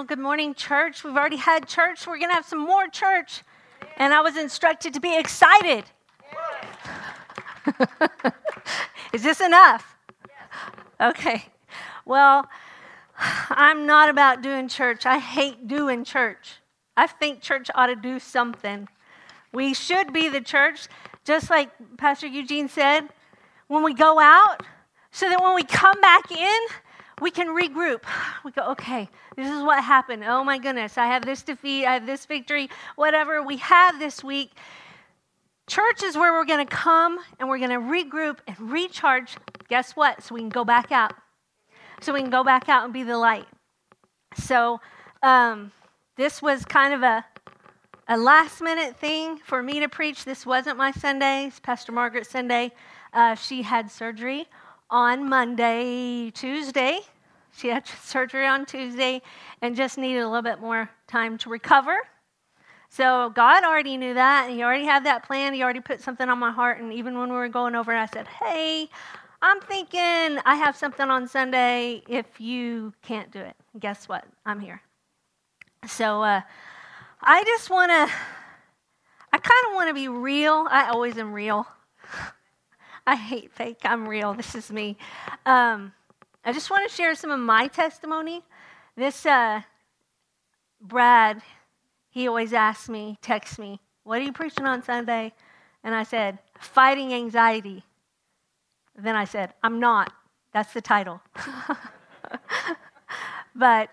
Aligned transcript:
Well, 0.00 0.06
good 0.06 0.18
morning, 0.18 0.54
church. 0.54 1.04
We've 1.04 1.14
already 1.14 1.36
had 1.36 1.68
church. 1.68 2.06
We're 2.06 2.16
going 2.16 2.30
to 2.30 2.34
have 2.34 2.46
some 2.46 2.60
more 2.60 2.88
church. 2.88 3.42
And 3.98 4.14
I 4.14 4.22
was 4.22 4.34
instructed 4.34 4.94
to 4.94 5.00
be 5.00 5.14
excited. 5.14 5.84
Is 9.12 9.22
this 9.22 9.42
enough? 9.42 9.98
Okay. 10.98 11.44
Well, 12.06 12.48
I'm 13.50 13.84
not 13.84 14.08
about 14.08 14.40
doing 14.40 14.68
church. 14.68 15.04
I 15.04 15.18
hate 15.18 15.68
doing 15.68 16.04
church. 16.04 16.60
I 16.96 17.06
think 17.06 17.42
church 17.42 17.68
ought 17.74 17.88
to 17.88 17.94
do 17.94 18.18
something. 18.18 18.88
We 19.52 19.74
should 19.74 20.14
be 20.14 20.30
the 20.30 20.40
church, 20.40 20.88
just 21.26 21.50
like 21.50 21.68
Pastor 21.98 22.26
Eugene 22.26 22.70
said, 22.70 23.10
when 23.68 23.82
we 23.82 23.92
go 23.92 24.18
out, 24.18 24.62
so 25.10 25.28
that 25.28 25.42
when 25.42 25.54
we 25.54 25.62
come 25.62 26.00
back 26.00 26.32
in, 26.32 26.58
we 27.20 27.30
can 27.30 27.48
regroup. 27.48 28.02
We 28.44 28.52
go, 28.52 28.70
okay, 28.70 29.08
this 29.36 29.46
is 29.46 29.62
what 29.62 29.84
happened. 29.84 30.24
Oh 30.26 30.42
my 30.42 30.56
goodness, 30.56 30.96
I 30.96 31.06
have 31.06 31.26
this 31.26 31.42
defeat, 31.42 31.84
I 31.84 31.92
have 31.94 32.06
this 32.06 32.24
victory, 32.24 32.70
whatever 32.96 33.42
we 33.42 33.58
have 33.58 33.98
this 33.98 34.24
week. 34.24 34.52
Church 35.68 36.02
is 36.02 36.16
where 36.16 36.32
we're 36.32 36.46
going 36.46 36.66
to 36.66 36.74
come 36.74 37.18
and 37.38 37.48
we're 37.48 37.58
going 37.58 37.70
to 37.70 37.76
regroup 37.76 38.38
and 38.48 38.58
recharge. 38.58 39.36
Guess 39.68 39.94
what? 39.94 40.22
So 40.22 40.34
we 40.34 40.40
can 40.40 40.48
go 40.48 40.64
back 40.64 40.90
out. 40.90 41.12
So 42.00 42.14
we 42.14 42.22
can 42.22 42.30
go 42.30 42.42
back 42.42 42.70
out 42.70 42.84
and 42.84 42.94
be 42.94 43.02
the 43.02 43.18
light. 43.18 43.46
So 44.36 44.80
um, 45.22 45.70
this 46.16 46.40
was 46.40 46.64
kind 46.64 46.94
of 46.94 47.02
a, 47.02 47.24
a 48.08 48.16
last 48.16 48.62
minute 48.62 48.96
thing 48.96 49.36
for 49.36 49.62
me 49.62 49.80
to 49.80 49.88
preach. 49.88 50.24
This 50.24 50.46
wasn't 50.46 50.78
my 50.78 50.92
Sunday, 50.92 51.46
it's 51.48 51.60
Pastor 51.60 51.92
Margaret's 51.92 52.30
Sunday. 52.30 52.72
Uh, 53.12 53.34
she 53.34 53.62
had 53.62 53.90
surgery 53.90 54.46
on 54.90 55.28
Monday, 55.28 56.30
Tuesday. 56.30 57.00
She 57.56 57.68
had 57.68 57.86
surgery 58.02 58.46
on 58.46 58.66
Tuesday 58.66 59.22
and 59.62 59.76
just 59.76 59.98
needed 59.98 60.20
a 60.20 60.28
little 60.28 60.42
bit 60.42 60.60
more 60.60 60.90
time 61.06 61.38
to 61.38 61.50
recover. 61.50 61.98
So 62.88 63.30
God 63.30 63.62
already 63.62 63.96
knew 63.96 64.14
that. 64.14 64.50
He 64.50 64.62
already 64.62 64.84
had 64.84 65.06
that 65.06 65.22
plan. 65.22 65.54
He 65.54 65.62
already 65.62 65.80
put 65.80 66.00
something 66.00 66.28
on 66.28 66.38
my 66.38 66.50
heart. 66.50 66.80
And 66.80 66.92
even 66.92 67.16
when 67.16 67.28
we 67.30 67.36
were 67.36 67.48
going 67.48 67.76
over, 67.76 67.94
I 67.94 68.06
said, 68.06 68.26
Hey, 68.26 68.88
I'm 69.42 69.60
thinking 69.60 70.00
I 70.44 70.56
have 70.56 70.76
something 70.76 71.08
on 71.08 71.28
Sunday 71.28 72.02
if 72.08 72.40
you 72.40 72.92
can't 73.02 73.30
do 73.30 73.38
it. 73.38 73.56
guess 73.78 74.08
what? 74.08 74.24
I'm 74.44 74.60
here. 74.60 74.82
So 75.86 76.22
uh, 76.22 76.42
I 77.22 77.44
just 77.44 77.70
want 77.70 77.90
to, 77.90 78.14
I 79.32 79.38
kind 79.38 79.66
of 79.68 79.74
want 79.74 79.88
to 79.88 79.94
be 79.94 80.08
real. 80.08 80.66
I 80.68 80.90
always 80.90 81.16
am 81.16 81.32
real. 81.32 81.66
I 83.06 83.16
hate 83.16 83.52
fake. 83.52 83.80
I'm 83.84 84.06
real. 84.06 84.34
This 84.34 84.54
is 84.54 84.70
me. 84.70 84.98
Um, 85.46 85.92
I 86.44 86.52
just 86.52 86.70
want 86.70 86.88
to 86.88 86.94
share 86.94 87.14
some 87.14 87.30
of 87.30 87.40
my 87.40 87.66
testimony. 87.66 88.42
This 88.96 89.26
uh, 89.26 89.62
Brad, 90.80 91.42
he 92.08 92.28
always 92.28 92.52
asks 92.52 92.88
me, 92.88 93.18
texts 93.20 93.58
me, 93.58 93.80
What 94.04 94.20
are 94.20 94.24
you 94.24 94.32
preaching 94.32 94.66
on 94.66 94.82
Sunday? 94.82 95.32
And 95.84 95.94
I 95.94 96.02
said, 96.02 96.38
Fighting 96.58 97.12
anxiety. 97.12 97.84
Then 98.96 99.16
I 99.16 99.24
said, 99.24 99.54
I'm 99.62 99.80
not. 99.80 100.12
That's 100.52 100.72
the 100.72 100.80
title. 100.80 101.20
but 103.54 103.90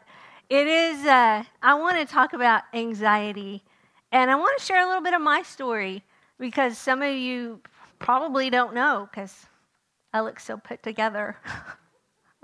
it 0.49 0.67
is, 0.67 1.05
uh, 1.05 1.43
I 1.61 1.73
want 1.75 1.97
to 1.97 2.11
talk 2.11 2.33
about 2.33 2.63
anxiety. 2.73 3.63
And 4.11 4.31
I 4.31 4.35
want 4.35 4.57
to 4.57 4.63
share 4.63 4.83
a 4.83 4.87
little 4.87 5.03
bit 5.03 5.13
of 5.13 5.21
my 5.21 5.43
story 5.43 6.03
because 6.39 6.77
some 6.77 7.01
of 7.01 7.13
you 7.13 7.61
probably 7.99 8.49
don't 8.49 8.73
know 8.73 9.07
because 9.11 9.47
I 10.13 10.21
look 10.21 10.39
so 10.39 10.57
put 10.57 10.81
together, 10.81 11.37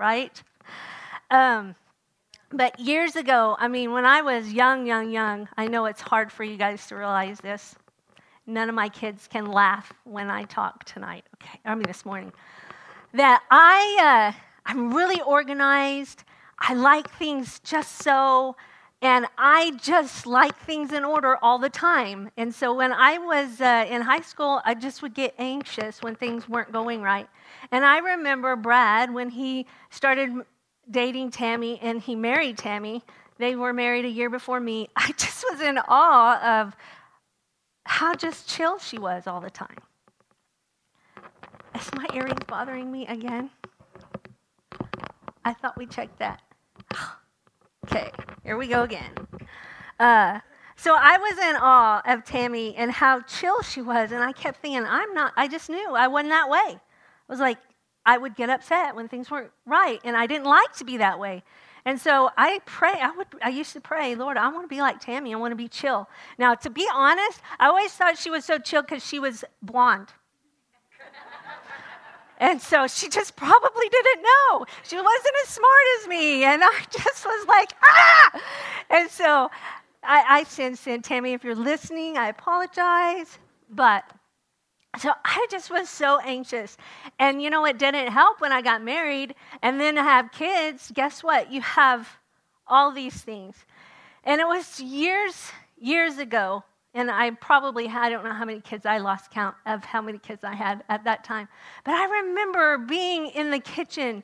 right? 0.04 0.44
Um, 1.32 1.76
but 2.52 2.78
years 2.78 3.16
ago, 3.16 3.56
I 3.58 3.70
mean, 3.70 3.94
when 3.94 4.06
I 4.06 4.22
was 4.22 4.52
young, 4.52 4.86
young, 4.86 5.10
young, 5.10 5.48
I 5.56 5.68
know 5.68 5.86
it's 5.86 6.02
hard 6.02 6.30
for 6.30 6.44
you 6.44 6.58
guys 6.58 6.86
to 6.88 6.98
realize 6.98 7.40
this. 7.40 7.74
None 8.46 8.68
of 8.68 8.76
my 8.76 8.90
kids 8.90 9.30
can 9.32 9.46
laugh 9.46 9.94
when 10.04 10.30
I 10.30 10.44
talk 10.44 10.84
tonight, 10.84 11.24
okay? 11.36 11.58
I 11.64 11.74
mean, 11.74 11.88
this 11.88 12.06
morning. 12.06 12.34
That 13.14 13.44
I, 13.50 14.34
uh, 14.36 14.40
I'm 14.66 14.94
really 14.94 15.22
organized. 15.22 16.26
I 16.60 16.74
like 16.74 17.10
things 17.10 17.62
just 17.64 18.04
so 18.04 18.58
and 19.02 19.26
I 19.38 19.72
just 19.82 20.26
like 20.26 20.58
things 20.60 20.94
in 20.94 21.04
order 21.04 21.38
all 21.42 21.60
the 21.60 21.70
time. 21.70 22.30
And 22.38 22.54
so 22.56 22.74
when 22.74 22.94
I 22.94 23.18
was 23.18 23.60
uh, 23.60 23.86
in 23.90 24.02
high 24.02 24.22
school, 24.22 24.62
I 24.64 24.76
just 24.76 25.02
would 25.02 25.14
get 25.14 25.34
anxious 25.38 26.02
when 26.02 26.16
things 26.16 26.48
weren't 26.48 26.72
going 26.72 27.02
right. 27.02 27.28
And 27.72 27.86
I 27.86 28.00
remember 28.00 28.56
Brad, 28.56 29.14
when 29.14 29.30
he 29.30 29.66
started 29.90 30.32
dating 30.90 31.32
Tammy 31.32 31.80
and 31.82 32.02
he 32.02 32.16
married 32.16 32.58
Tammy, 32.58 33.04
they 33.38 33.56
were 33.56 33.74
married 33.74 34.06
a 34.06 34.10
year 34.10 34.30
before 34.30 34.60
me. 34.60 34.90
I 34.96 35.12
just 35.18 35.44
was 35.50 35.62
in 35.62 35.80
awe 35.88 36.62
of 36.62 36.76
how 37.86 38.14
just 38.16 38.48
chill 38.48 38.80
she 38.80 38.98
was 38.98 39.28
all 39.28 39.42
the 39.42 39.50
time. 39.50 39.78
Is 41.76 41.90
my 41.96 42.06
earrings 42.14 42.44
bothering 42.48 42.92
me 42.92 43.08
again? 43.08 43.50
I 45.44 45.54
thought 45.54 45.78
we 45.78 45.86
checked 45.86 46.20
that. 46.20 46.42
Okay, 47.86 48.12
here 48.46 48.56
we 48.56 48.68
go 48.68 48.84
again. 48.84 49.12
Uh, 50.00 50.40
so 50.78 50.96
I 50.98 51.18
was 51.18 51.38
in 51.38 51.58
awe 51.58 52.02
of 52.06 52.24
Tammy 52.24 52.76
and 52.78 52.90
how 52.90 53.20
chill 53.24 53.62
she 53.62 53.82
was, 53.82 54.14
and 54.14 54.24
I 54.24 54.32
kept 54.32 54.62
thinking, 54.62 54.86
I'm 54.86 55.14
not, 55.14 55.34
I 55.36 55.50
just 55.50 55.70
knew 55.70 55.94
I 55.94 56.08
wasn't 56.08 56.30
that 56.30 56.50
way. 56.50 56.80
Was 57.28 57.40
like, 57.40 57.58
I 58.06 58.18
would 58.18 58.36
get 58.36 58.50
upset 58.50 58.96
when 58.96 59.08
things 59.08 59.32
weren't 59.32 59.52
right, 59.66 60.00
and 60.04 60.16
I 60.16 60.28
didn't 60.28 60.46
like 60.46 60.74
to 60.74 60.84
be 60.84 60.98
that 60.98 61.20
way. 61.20 61.44
And 61.86 62.00
so 62.00 62.30
I 62.38 62.62
pray, 62.66 62.94
I 63.02 63.12
would 63.12 63.28
I 63.42 63.50
used 63.50 63.74
to 63.74 63.82
pray, 63.82 64.16
Lord, 64.16 64.38
I 64.38 64.48
want 64.50 64.64
to 64.64 64.68
be 64.68 64.80
like 64.80 65.02
Tammy. 65.02 65.34
I 65.34 65.38
want 65.38 65.52
to 65.52 65.58
be 65.58 65.68
chill. 65.68 66.08
Now, 66.38 66.56
to 66.56 66.70
be 66.70 66.88
honest, 66.94 67.42
I 67.60 67.68
always 67.68 67.92
thought 67.92 68.18
she 68.18 68.30
was 68.30 68.46
so 68.46 68.58
chill 68.58 68.82
because 68.82 69.06
she 69.06 69.20
was 69.20 69.44
blonde. 69.62 70.10
And 72.40 72.60
so 72.62 72.88
she 72.88 73.08
just 73.08 73.38
probably 73.38 73.88
didn't 73.90 74.24
know. 74.24 74.66
She 74.84 74.98
wasn't 74.98 75.36
as 75.44 75.50
smart 75.50 75.84
as 76.00 76.08
me. 76.08 76.44
And 76.44 76.62
I 76.62 76.74
just 76.92 77.26
was 77.26 77.48
like, 77.48 77.72
ah! 77.82 78.42
And 78.90 79.10
so 79.10 79.50
I, 80.02 80.26
I 80.28 80.44
said, 80.44 80.78
said, 80.78 81.04
Tammy, 81.06 81.34
if 81.34 81.44
you're 81.44 81.56
listening, 81.56 82.18
I 82.18 82.28
apologize. 82.30 83.38
But 83.70 84.04
so 85.00 85.12
I 85.24 85.48
just 85.50 85.72
was 85.72 85.90
so 85.90 86.20
anxious. 86.20 86.78
And 87.20 87.42
you 87.42 87.50
know, 87.50 87.66
it 87.66 87.78
didn't 87.78 88.12
help 88.12 88.42
when 88.42 88.52
I 88.52 88.62
got 88.62 88.84
married 88.84 89.36
and 89.62 89.80
then 89.80 89.96
to 89.96 90.04
have 90.04 90.32
kids. 90.32 90.92
Guess 90.94 91.24
what? 91.24 91.52
You 91.52 91.62
have 91.62 92.08
all 92.68 92.92
these 92.92 93.22
things. 93.22 93.56
And 94.24 94.40
it 94.40 94.48
was 94.48 94.80
years, 94.80 95.52
years 95.78 96.18
ago 96.18 96.64
and 96.94 97.10
I 97.10 97.32
probably 97.32 97.88
I 97.88 98.10
don't 98.10 98.24
know 98.24 98.34
how 98.34 98.46
many 98.46 98.62
kids, 98.62 98.86
I 98.86 99.00
lost 99.00 99.32
count 99.32 99.56
of 99.66 99.84
how 99.84 100.02
many 100.02 100.20
kids 100.20 100.44
I 100.44 100.54
had 100.54 100.84
at 100.90 101.04
that 101.06 101.24
time. 101.24 101.48
But 101.84 101.96
I 101.96 102.06
remember 102.06 102.78
being 102.78 103.28
in 103.28 103.52
the 103.52 103.60
kitchen 103.60 104.24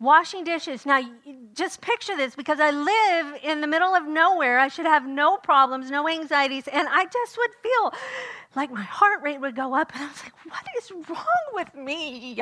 washing 0.00 0.44
dishes. 0.44 0.84
Now, 0.84 1.00
just 1.54 1.80
picture 1.80 2.16
this 2.16 2.34
because 2.34 2.58
I 2.60 2.70
live 2.70 3.40
in 3.42 3.60
the 3.60 3.66
middle 3.66 3.94
of 3.94 4.06
nowhere. 4.06 4.58
I 4.58 4.68
should 4.68 4.86
have 4.86 5.06
no 5.06 5.36
problems, 5.36 5.90
no 5.90 6.08
anxieties. 6.08 6.68
And 6.68 6.88
I 6.90 7.04
just 7.04 7.38
would 7.38 7.50
feel 7.62 7.92
like 8.56 8.70
my 8.70 8.82
heart 8.82 9.22
rate 9.22 9.40
would 9.40 9.56
go 9.56 9.74
up. 9.74 9.92
And 9.94 10.04
I 10.04 10.06
was 10.08 10.22
like, 10.22 10.46
what 10.46 10.64
is 10.78 10.90
wrong 11.08 11.44
with 11.52 11.74
me? 11.74 12.38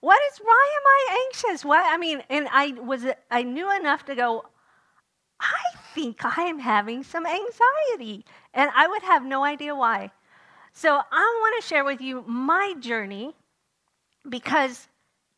What 0.00 0.20
is, 0.32 0.38
why 0.38 0.70
am 0.76 0.86
I 0.86 1.26
anxious? 1.26 1.64
What, 1.64 1.84
I 1.84 1.96
mean, 1.98 2.22
and 2.30 2.48
I 2.50 2.72
was, 2.72 3.04
I 3.30 3.42
knew 3.42 3.74
enough 3.76 4.06
to 4.06 4.14
go, 4.14 4.44
I 5.38 5.62
think 5.94 6.24
I 6.24 6.44
am 6.44 6.58
having 6.58 7.02
some 7.02 7.26
anxiety. 7.26 8.24
And 8.54 8.70
I 8.74 8.86
would 8.88 9.02
have 9.02 9.24
no 9.24 9.44
idea 9.44 9.74
why. 9.74 10.10
So 10.72 10.90
I 10.90 11.40
want 11.40 11.62
to 11.62 11.68
share 11.68 11.84
with 11.84 12.00
you 12.00 12.24
my 12.26 12.74
journey 12.80 13.34
because 14.28 14.88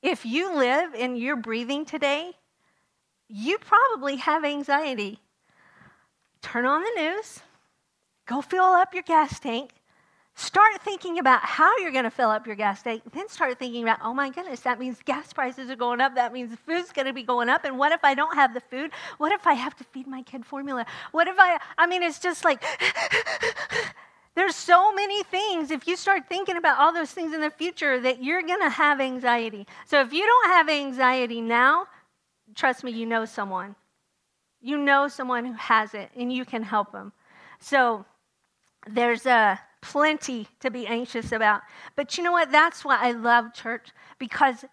if 0.02 0.26
you 0.26 0.54
live 0.54 0.94
and 0.94 1.18
you're 1.18 1.36
breathing 1.36 1.84
today, 1.84 2.32
you 3.28 3.58
probably 3.58 4.16
have 4.16 4.44
anxiety. 4.44 5.20
Turn 6.42 6.66
on 6.66 6.82
the 6.82 7.00
news, 7.00 7.40
go 8.26 8.42
fill 8.42 8.64
up 8.64 8.94
your 8.94 9.04
gas 9.04 9.38
tank, 9.38 9.70
Start 10.34 10.80
thinking 10.82 11.18
about 11.18 11.42
how 11.42 11.76
you're 11.78 11.92
going 11.92 12.04
to 12.04 12.10
fill 12.10 12.30
up 12.30 12.46
your 12.46 12.56
gas 12.56 12.82
tank. 12.82 13.02
Then 13.12 13.28
start 13.28 13.58
thinking 13.58 13.82
about, 13.82 13.98
oh 14.02 14.14
my 14.14 14.30
goodness, 14.30 14.60
that 14.60 14.80
means 14.80 14.98
gas 15.04 15.30
prices 15.32 15.70
are 15.70 15.76
going 15.76 16.00
up. 16.00 16.14
That 16.14 16.32
means 16.32 16.56
food's 16.64 16.90
going 16.90 17.06
to 17.06 17.12
be 17.12 17.22
going 17.22 17.50
up. 17.50 17.64
And 17.64 17.78
what 17.78 17.92
if 17.92 18.02
I 18.02 18.14
don't 18.14 18.34
have 18.34 18.54
the 18.54 18.60
food? 18.60 18.92
What 19.18 19.32
if 19.32 19.46
I 19.46 19.52
have 19.52 19.76
to 19.76 19.84
feed 19.84 20.06
my 20.06 20.22
kid 20.22 20.46
formula? 20.46 20.86
What 21.10 21.28
if 21.28 21.36
I, 21.38 21.58
I 21.76 21.86
mean, 21.86 22.02
it's 22.02 22.18
just 22.18 22.44
like, 22.44 22.64
there's 24.34 24.56
so 24.56 24.94
many 24.94 25.22
things. 25.24 25.70
If 25.70 25.86
you 25.86 25.96
start 25.96 26.22
thinking 26.30 26.56
about 26.56 26.78
all 26.78 26.94
those 26.94 27.10
things 27.10 27.34
in 27.34 27.42
the 27.42 27.50
future, 27.50 28.00
that 28.00 28.24
you're 28.24 28.42
going 28.42 28.62
to 28.62 28.70
have 28.70 29.02
anxiety. 29.02 29.66
So 29.86 30.00
if 30.00 30.14
you 30.14 30.24
don't 30.24 30.50
have 30.52 30.70
anxiety 30.70 31.42
now, 31.42 31.88
trust 32.54 32.84
me, 32.84 32.90
you 32.90 33.04
know 33.04 33.26
someone. 33.26 33.76
You 34.62 34.78
know 34.78 35.08
someone 35.08 35.44
who 35.44 35.54
has 35.54 35.92
it, 35.92 36.10
and 36.16 36.32
you 36.32 36.46
can 36.46 36.62
help 36.62 36.92
them. 36.92 37.12
So 37.58 38.06
there's 38.88 39.26
a 39.26 39.60
plenty 39.82 40.48
to 40.60 40.70
be 40.70 40.86
anxious 40.86 41.32
about. 41.32 41.60
But 41.96 42.16
you 42.16 42.24
know 42.24 42.32
what? 42.32 42.50
That's 42.50 42.84
why 42.84 42.98
I 43.00 43.12
love 43.12 43.52
church 43.52 43.90
because 44.18 44.64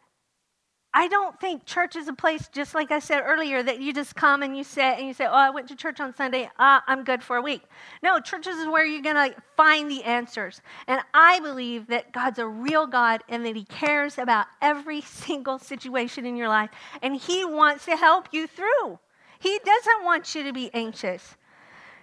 I 0.91 1.07
don't 1.07 1.39
think 1.39 1.65
church 1.65 1.95
is 1.95 2.07
a 2.07 2.13
place, 2.13 2.49
just 2.51 2.73
like 2.73 2.89
I 2.91 2.97
said 2.97 3.21
earlier, 3.23 3.61
that 3.61 3.79
you 3.79 3.93
just 3.93 4.15
come 4.15 4.41
and 4.41 4.57
you 4.57 4.63
sit 4.63 4.97
and 4.97 5.05
you 5.05 5.13
say, 5.13 5.25
Oh, 5.25 5.33
I 5.33 5.51
went 5.51 5.67
to 5.67 5.75
church 5.75 5.99
on 5.99 6.15
Sunday. 6.15 6.49
Uh, 6.57 6.79
I'm 6.87 7.03
good 7.03 7.21
for 7.21 7.35
a 7.35 7.41
week. 7.41 7.61
No, 8.01 8.19
churches 8.19 8.57
is 8.57 8.67
where 8.67 8.85
you're 8.85 9.03
going 9.03 9.31
to 9.31 9.35
find 9.55 9.89
the 9.89 10.03
answers. 10.03 10.61
And 10.87 11.01
I 11.13 11.41
believe 11.41 11.87
that 11.87 12.11
God's 12.11 12.39
a 12.39 12.47
real 12.47 12.87
God 12.87 13.21
and 13.29 13.45
that 13.45 13.55
He 13.55 13.65
cares 13.65 14.17
about 14.17 14.47
every 14.61 15.01
single 15.25 15.59
situation 15.59 16.25
in 16.25 16.35
your 16.35 16.47
life. 16.47 16.71
And 17.03 17.15
He 17.15 17.45
wants 17.45 17.85
to 17.85 17.95
help 17.95 18.29
you 18.31 18.47
through. 18.47 18.97
He 19.39 19.59
doesn't 19.63 20.05
want 20.05 20.33
you 20.33 20.43
to 20.43 20.53
be 20.53 20.71
anxious. 20.73 21.35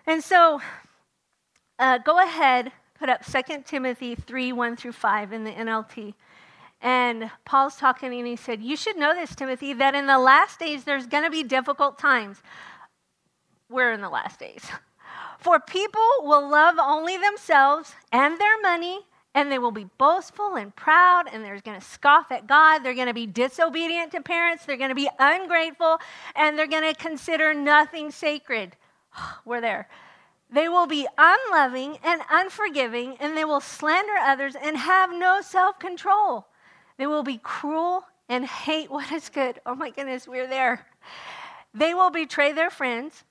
And 0.07 0.23
so 0.23 0.61
uh, 1.79 1.99
go 1.99 2.23
ahead, 2.23 2.71
put 2.99 3.09
up 3.09 3.25
2 3.25 3.63
Timothy 3.65 4.15
3 4.15 4.53
1 4.53 4.77
through 4.77 4.93
5 4.93 5.33
in 5.33 5.45
the 5.45 5.53
NLT. 5.53 6.15
And 6.81 7.31
Paul's 7.45 7.77
talking 7.77 8.13
and 8.13 8.27
he 8.27 8.37
said, 8.37 8.63
You 8.63 8.77
should 8.77 8.97
know 8.97 9.15
this, 9.15 9.35
Timothy, 9.35 9.73
that 9.75 9.95
in 9.95 10.07
the 10.07 10.19
last 10.19 10.59
days 10.59 10.85
there's 10.85 11.07
going 11.07 11.25
to 11.25 11.31
be 11.31 11.43
difficult 11.43 11.99
times. 11.99 12.43
We're 13.69 13.93
in 13.93 14.01
the 14.01 14.09
last 14.09 14.39
days. 14.39 14.65
For 15.39 15.61
people 15.61 16.01
will 16.21 16.49
love 16.49 16.77
only 16.81 17.17
themselves 17.17 17.95
and 18.13 18.39
their 18.39 18.61
money, 18.61 19.01
and 19.35 19.51
they 19.51 19.59
will 19.59 19.71
be 19.71 19.89
boastful 19.99 20.57
and 20.57 20.75
proud, 20.75 21.25
and 21.33 21.45
they're 21.45 21.61
going 21.61 21.79
to 21.79 21.87
scoff 21.87 22.33
at 22.33 22.47
God. 22.47 22.81
They're 22.81 22.95
going 22.95 23.07
to 23.07 23.15
be 23.15 23.27
disobedient 23.27 24.13
to 24.13 24.21
parents. 24.23 24.65
They're 24.65 24.77
going 24.77 24.91
to 24.91 24.95
be 24.95 25.11
ungrateful, 25.19 25.99
and 26.35 26.59
they're 26.59 26.67
going 26.67 26.93
to 26.93 26.99
consider 27.01 27.53
nothing 27.55 28.11
sacred. 28.11 28.77
We're 29.45 29.61
there. 29.61 29.89
They 30.51 30.69
will 30.69 30.87
be 30.87 31.07
unloving 31.19 31.99
and 32.05 32.23
unforgiving, 32.31 33.17
and 33.19 33.37
they 33.37 33.45
will 33.45 33.61
slander 33.61 34.17
others 34.21 34.55
and 34.55 34.77
have 34.77 35.13
no 35.13 35.41
self 35.41 35.79
control. 35.79 36.47
They 36.99 37.07
will 37.07 37.25
be 37.25 37.39
cruel 37.43 38.05
and 38.29 38.45
hate 38.45 38.91
what 38.91 39.11
is 39.13 39.29
good. 39.29 39.61
Oh 39.67 39.75
my 39.75 39.91
goodness, 39.91 40.29
we're 40.29 40.47
there. 40.47 40.87
They 41.75 41.95
will 41.95 42.11
betray 42.11 42.53
their 42.53 42.71
friends. 42.71 43.25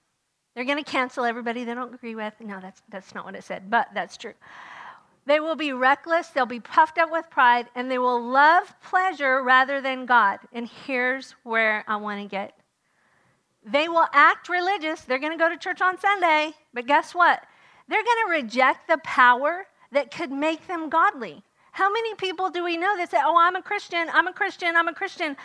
They're 0.54 0.66
going 0.66 0.84
to 0.84 0.90
cancel 0.90 1.26
everybody 1.26 1.64
they 1.64 1.74
don't 1.74 1.94
agree 1.94 2.16
with. 2.16 2.34
No, 2.40 2.60
that's, 2.62 2.82
that's 2.90 3.14
not 3.14 3.26
what 3.26 3.36
it 3.36 3.44
said, 3.44 3.70
but 3.70 3.90
that's 3.94 4.18
true. 4.18 4.34
They 5.26 5.40
will 5.40 5.56
be 5.56 5.74
reckless, 5.74 6.28
they'll 6.28 6.46
be 6.46 6.60
puffed 6.60 7.00
up 7.00 7.12
with 7.12 7.30
pride, 7.32 7.68
and 7.74 7.90
they 7.90 7.98
will 7.98 8.22
love 8.22 8.74
pleasure 8.82 9.42
rather 9.42 9.82
than 9.82 10.06
God. 10.06 10.40
And 10.54 10.70
here's 10.86 11.32
where 11.44 11.84
I 11.88 11.96
want 11.96 12.22
to 12.22 12.28
get. 12.28 12.54
They 13.66 13.90
will 13.90 14.06
act 14.14 14.48
religious. 14.48 15.02
They're 15.02 15.20
going 15.20 15.32
to 15.32 15.44
go 15.44 15.50
to 15.50 15.58
church 15.58 15.82
on 15.82 16.00
Sunday, 16.00 16.54
but 16.74 16.86
guess 16.86 17.16
what? 17.16 17.42
They're 17.88 18.04
going 18.04 18.28
to 18.28 18.44
reject 18.44 18.88
the 18.88 19.00
power 19.00 19.66
that 19.92 20.12
could 20.12 20.32
make 20.32 20.68
them 20.68 20.90
godly. 20.90 21.44
How 21.72 21.92
many 21.92 22.14
people 22.16 22.50
do 22.50 22.64
we 22.64 22.78
know 22.78 22.96
that 22.96 23.12
say, 23.12 23.18
Oh, 23.22 23.38
I'm 23.38 23.56
a 23.56 23.62
Christian, 23.62 24.08
I'm 24.14 24.28
a 24.28 24.34
Christian, 24.34 24.76
I'm 24.76 24.88
a 24.88 24.94
Christian? 24.94 25.36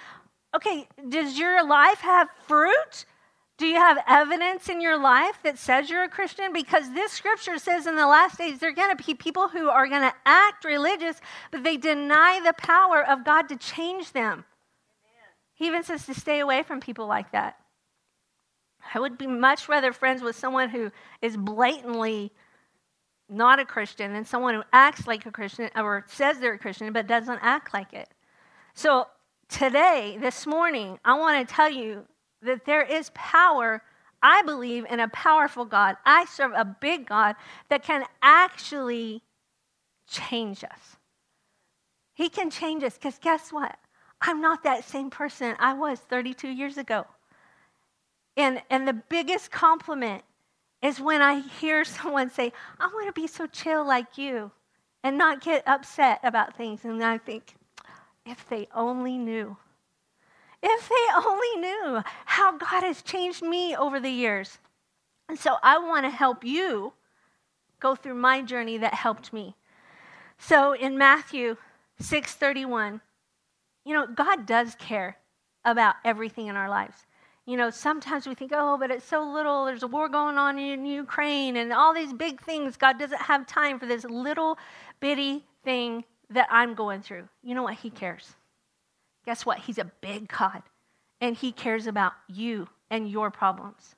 Okay, 0.55 0.87
does 1.09 1.39
your 1.39 1.67
life 1.67 2.01
have 2.01 2.29
fruit? 2.47 3.07
Do 3.57 3.67
you 3.67 3.77
have 3.77 3.99
evidence 4.09 4.69
in 4.69 4.81
your 4.81 4.99
life 4.99 5.39
that 5.45 5.59
says 5.59 5.91
you're 5.91 6.05
a 6.05 6.09
Christian? 6.09 6.53
Because 6.53 6.93
this 6.93 7.13
scripture 7.13 7.59
says 7.59 7.87
in 7.87 7.95
the 7.95 8.07
last 8.07 8.39
days, 8.39 8.59
there 8.59 8.71
are 8.71 8.75
going 8.75 8.97
to 8.97 9.05
be 9.05 9.15
people 9.15 9.49
who 9.49 9.69
are 9.69 9.87
going 9.87 10.01
to 10.03 10.15
act 10.25 10.65
religious, 10.65 11.21
but 11.51 11.63
they 11.63 11.77
deny 11.77 12.41
the 12.43 12.55
power 12.55 13.07
of 13.07 13.25
God 13.25 13.49
to 13.51 13.57
change 13.57 14.13
them. 14.13 14.33
Amen. 14.33 14.45
He 15.55 15.67
even 15.67 15.85
says 15.85 16.07
to 16.07 16.15
stay 16.15 16.41
away 16.41 16.63
from 16.63 16.81
people 16.81 17.07
like 17.07 17.33
that. 17.33 17.60
I 18.94 19.00
would 19.00 19.19
be 19.19 19.27
much 19.27 19.69
rather 19.69 19.93
friends 19.93 20.23
with 20.23 20.37
someone 20.37 20.69
who 20.69 20.91
is 21.23 21.37
blatantly 21.37 22.32
not 23.29 23.61
a 23.61 23.65
Christian 23.65 24.12
than 24.12 24.25
someone 24.25 24.55
who 24.55 24.62
acts 24.73 25.06
like 25.06 25.25
a 25.27 25.31
Christian 25.31 25.71
or 25.77 26.05
says 26.09 26.38
they're 26.38 26.55
a 26.55 26.59
Christian 26.59 26.93
but 26.93 27.06
doesn't 27.06 27.38
act 27.43 27.73
like 27.73 27.93
it. 27.93 28.09
So, 28.75 29.06
today, 29.49 30.17
this 30.21 30.47
morning, 30.47 30.99
I 31.05 31.19
want 31.19 31.47
to 31.47 31.55
tell 31.55 31.71
you 31.71 32.05
that 32.43 32.65
there 32.65 32.82
is 32.82 33.11
power. 33.15 33.82
I 34.23 34.43
believe 34.43 34.85
in 34.91 35.00
a 35.00 35.09
powerful 35.09 35.65
God. 35.65 35.97
I 36.05 36.25
serve 36.26 36.53
a 36.55 36.65
big 36.65 37.06
God 37.06 37.37
that 37.69 37.83
can 37.83 38.05
actually 38.23 39.23
change 40.09 40.65
us. 40.65 40.97
He 42.15 42.29
can 42.29 42.50
change 42.50 42.83
us 42.85 42.94
because 42.94 43.19
guess 43.19 43.53
what? 43.53 43.76
I'm 44.21 44.41
not 44.41 44.62
that 44.65 44.85
same 44.85 45.09
person 45.09 45.56
I 45.59 45.73
was 45.73 46.00
32 46.00 46.49
years 46.49 46.76
ago. 46.76 47.06
And, 48.41 48.63
and 48.71 48.89
the 48.89 48.95
biggest 48.95 49.51
compliment 49.51 50.23
is 50.81 50.99
when 50.99 51.21
I 51.21 51.41
hear 51.41 51.85
someone 51.99 52.31
say, 52.31 52.53
I 52.79 52.87
want 52.87 53.15
to 53.15 53.21
be 53.21 53.27
so 53.27 53.47
chill 53.47 53.87
like 53.87 54.17
you 54.17 54.51
and 55.05 55.19
not 55.19 55.43
get 55.43 55.63
upset 55.67 56.21
about 56.23 56.57
things. 56.57 56.85
And 56.85 57.05
I 57.05 57.19
think, 57.19 57.55
if 58.25 58.49
they 58.49 58.67
only 58.75 59.19
knew. 59.19 59.57
If 60.63 60.89
they 60.89 61.07
only 61.29 61.57
knew 61.57 62.03
how 62.25 62.57
God 62.57 62.83
has 62.83 63.03
changed 63.03 63.43
me 63.43 63.77
over 63.77 64.01
the 64.01 64.11
years. 64.11 64.59
And 65.29 65.39
so 65.39 65.57
I 65.63 65.79
want 65.79 66.07
to 66.07 66.11
help 66.11 66.43
you 66.43 66.95
go 67.79 67.95
through 67.95 68.15
my 68.15 68.41
journey 68.41 68.79
that 68.79 68.95
helped 68.95 69.35
me. 69.35 69.55
So 70.39 70.73
in 70.73 70.97
Matthew 70.97 71.57
6:31, 72.01 73.01
you 73.85 73.95
know, 73.95 74.07
God 74.07 74.47
does 74.47 74.75
care 74.77 75.19
about 75.65 75.97
everything 76.05 76.47
in 76.47 76.57
our 76.57 76.69
lives 76.69 77.07
you 77.50 77.56
know, 77.56 77.70
sometimes 77.70 78.29
we 78.29 78.35
think, 78.37 78.52
oh, 78.55 78.79
but 78.79 78.93
it's 78.93 79.05
so 79.05 79.25
little. 79.25 79.64
There's 79.64 79.82
a 79.82 79.88
war 79.88 80.08
going 80.08 80.38
on 80.38 80.56
in 80.56 80.87
Ukraine 80.87 81.56
and 81.56 81.73
all 81.73 81.93
these 81.93 82.12
big 82.12 82.41
things. 82.41 82.76
God 82.76 82.97
doesn't 82.97 83.20
have 83.20 83.44
time 83.47 83.81
for 83.81 83.87
this 83.87 84.05
little 84.05 84.56
bitty 85.00 85.44
thing 85.64 86.05
that 86.31 86.47
I'm 86.49 86.75
going 86.75 87.02
through. 87.02 87.29
You 87.43 87.56
know 87.56 87.64
what? 87.64 87.75
He 87.75 87.91
cares. 87.91 88.37
Guess 89.26 89.44
what? 89.44 89.58
He's 89.58 89.79
a 89.79 89.91
big 90.00 90.29
God, 90.29 90.62
and 91.20 91.35
He 91.35 91.50
cares 91.50 91.88
about 91.88 92.12
you 92.29 92.69
and 92.88 93.11
your 93.11 93.32
problems. 93.32 93.97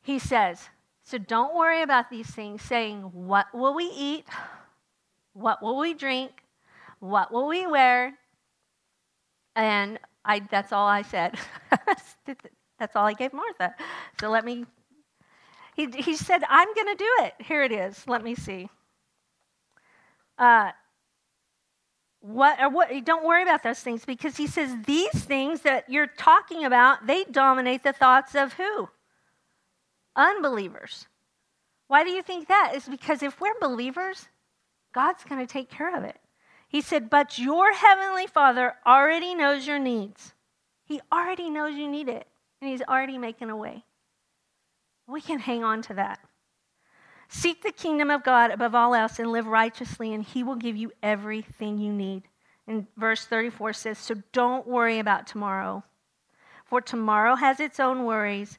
He 0.00 0.18
says, 0.18 0.70
so 1.04 1.18
don't 1.18 1.54
worry 1.54 1.82
about 1.82 2.10
these 2.10 2.26
things, 2.26 2.62
saying, 2.62 3.00
What 3.00 3.46
will 3.54 3.74
we 3.74 3.84
eat? 3.84 4.26
What 5.34 5.62
will 5.62 5.78
we 5.78 5.94
drink? 5.94 6.30
What 7.00 7.30
will 7.32 7.46
we 7.46 7.66
wear? 7.66 8.14
And 9.54 9.98
I, 10.28 10.40
that's 10.50 10.72
all 10.72 10.86
I 10.86 11.02
said. 11.02 11.36
that's 12.78 12.94
all 12.94 13.06
I 13.06 13.14
gave 13.14 13.32
Martha. 13.32 13.74
So 14.20 14.28
let 14.28 14.44
me. 14.44 14.66
He, 15.74 15.86
he 15.86 16.16
said, 16.16 16.42
I'm 16.48 16.72
going 16.74 16.96
to 16.96 16.96
do 16.96 17.10
it. 17.20 17.34
Here 17.44 17.62
it 17.62 17.72
is. 17.72 18.04
Let 18.06 18.22
me 18.22 18.34
see. 18.34 18.68
Uh, 20.36 20.72
what, 22.20 22.60
uh, 22.60 22.68
what, 22.68 22.90
don't 23.04 23.24
worry 23.24 23.42
about 23.42 23.62
those 23.62 23.78
things 23.78 24.04
because 24.04 24.36
he 24.36 24.46
says 24.48 24.74
these 24.86 25.12
things 25.12 25.62
that 25.62 25.88
you're 25.88 26.08
talking 26.08 26.64
about, 26.64 27.06
they 27.06 27.24
dominate 27.24 27.84
the 27.84 27.92
thoughts 27.92 28.34
of 28.34 28.52
who? 28.54 28.88
Unbelievers. 30.16 31.06
Why 31.86 32.04
do 32.04 32.10
you 32.10 32.22
think 32.22 32.48
that? 32.48 32.72
It's 32.74 32.88
because 32.88 33.22
if 33.22 33.40
we're 33.40 33.58
believers, 33.60 34.26
God's 34.92 35.24
going 35.24 35.40
to 35.40 35.50
take 35.50 35.70
care 35.70 35.96
of 35.96 36.04
it. 36.04 36.16
He 36.68 36.82
said, 36.82 37.08
But 37.10 37.38
your 37.38 37.72
heavenly 37.72 38.26
Father 38.26 38.74
already 38.86 39.34
knows 39.34 39.66
your 39.66 39.78
needs. 39.78 40.34
He 40.84 41.00
already 41.10 41.50
knows 41.50 41.74
you 41.74 41.88
need 41.88 42.08
it, 42.08 42.28
and 42.60 42.70
He's 42.70 42.82
already 42.82 43.18
making 43.18 43.50
a 43.50 43.56
way. 43.56 43.84
We 45.06 45.22
can 45.22 45.38
hang 45.38 45.64
on 45.64 45.80
to 45.82 45.94
that. 45.94 46.20
Seek 47.28 47.62
the 47.62 47.72
kingdom 47.72 48.10
of 48.10 48.22
God 48.22 48.50
above 48.50 48.74
all 48.74 48.94
else 48.94 49.18
and 49.18 49.32
live 49.32 49.46
righteously, 49.46 50.12
and 50.12 50.22
He 50.22 50.42
will 50.42 50.56
give 50.56 50.76
you 50.76 50.92
everything 51.02 51.78
you 51.78 51.92
need. 51.92 52.24
And 52.66 52.86
verse 52.96 53.24
34 53.24 53.72
says, 53.72 53.98
So 53.98 54.16
don't 54.32 54.66
worry 54.66 54.98
about 54.98 55.26
tomorrow, 55.26 55.84
for 56.66 56.82
tomorrow 56.82 57.34
has 57.34 57.60
its 57.60 57.80
own 57.80 58.04
worries. 58.04 58.58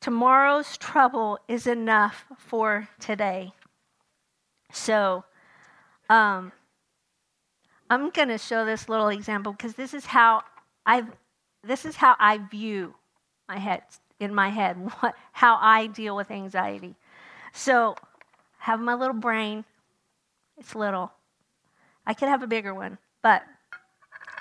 Tomorrow's 0.00 0.76
trouble 0.76 1.38
is 1.48 1.66
enough 1.66 2.26
for 2.36 2.88
today. 2.98 3.52
So, 4.72 5.24
um, 6.08 6.52
I'm 7.90 8.10
going 8.10 8.28
to 8.28 8.38
show 8.38 8.64
this 8.64 8.88
little 8.88 9.08
example 9.08 9.50
because 9.50 9.74
this 9.74 9.92
is 9.92 10.06
how 10.06 10.42
I 10.86 11.02
this 11.64 11.84
is 11.84 11.96
how 11.96 12.14
I 12.20 12.38
view 12.38 12.94
my 13.48 13.58
head 13.58 13.82
in 14.20 14.32
my 14.32 14.48
head 14.48 14.76
what, 15.00 15.16
how 15.32 15.58
I 15.60 15.88
deal 15.88 16.14
with 16.14 16.30
anxiety. 16.30 16.94
So, 17.52 17.96
have 18.58 18.78
my 18.78 18.94
little 18.94 19.16
brain. 19.16 19.64
It's 20.56 20.76
little. 20.76 21.10
I 22.06 22.14
could 22.14 22.28
have 22.28 22.42
a 22.42 22.46
bigger 22.46 22.72
one, 22.72 22.98
but 23.22 23.42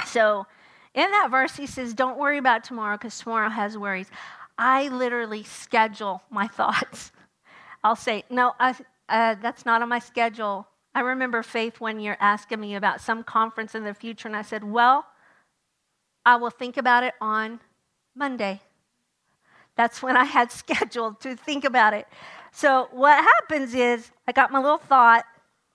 so 0.05 0.45
in 0.93 1.09
that 1.11 1.29
verse 1.31 1.55
he 1.55 1.65
says, 1.65 1.95
"Don't 1.95 2.19
worry 2.19 2.37
about 2.37 2.63
tomorrow 2.63 2.97
because 2.97 3.17
tomorrow 3.17 3.49
has 3.49 3.77
worries." 3.77 4.11
I 4.59 4.89
literally 4.89 5.43
schedule 5.43 6.21
my 6.29 6.47
thoughts. 6.59 7.11
I'll 7.83 7.95
say, 7.95 8.25
"No, 8.29 8.53
I, 8.59 8.75
uh, 9.07 9.35
that's 9.41 9.65
not 9.65 9.81
on 9.81 9.89
my 9.89 9.99
schedule." 9.99 10.67
I 10.99 11.01
remember 11.01 11.43
Faith 11.43 11.79
one 11.79 12.01
year 12.01 12.17
asking 12.19 12.59
me 12.59 12.75
about 12.75 12.99
some 12.99 13.23
conference 13.23 13.73
in 13.73 13.85
the 13.85 13.93
future, 13.93 14.27
and 14.27 14.35
I 14.35 14.41
said, 14.41 14.65
Well, 14.65 15.05
I 16.25 16.35
will 16.35 16.49
think 16.49 16.75
about 16.75 17.05
it 17.05 17.13
on 17.21 17.61
Monday. 18.13 18.59
That's 19.77 20.03
when 20.03 20.17
I 20.17 20.25
had 20.25 20.51
scheduled 20.61 21.21
to 21.21 21.37
think 21.37 21.63
about 21.63 21.93
it. 21.93 22.05
So, 22.51 22.89
what 22.91 23.15
happens 23.15 23.73
is, 23.73 24.11
I 24.27 24.33
got 24.33 24.51
my 24.51 24.59
little 24.59 24.77
thought, 24.77 25.23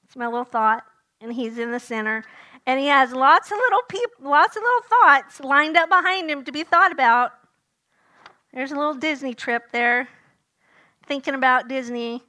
it's 0.04 0.14
my 0.14 0.26
little 0.26 0.44
thought, 0.44 0.84
and 1.22 1.32
he's 1.32 1.56
in 1.56 1.72
the 1.72 1.80
center. 1.80 2.22
and 2.66 2.78
he 2.78 2.88
has 2.88 3.12
lots 3.12 3.50
of 3.50 3.56
little 3.56 3.82
people, 3.88 4.28
lots 4.30 4.58
of 4.58 4.62
little 4.62 4.82
thoughts 4.82 5.40
lined 5.40 5.78
up 5.78 5.88
behind 5.88 6.30
him 6.30 6.44
to 6.44 6.52
be 6.52 6.64
thought 6.64 6.92
about. 6.92 7.32
There's 8.52 8.72
a 8.72 8.76
little 8.76 8.92
Disney 8.92 9.32
trip 9.32 9.72
there, 9.72 10.06
thinking 11.06 11.32
about 11.32 11.66
Disney. 11.66 12.24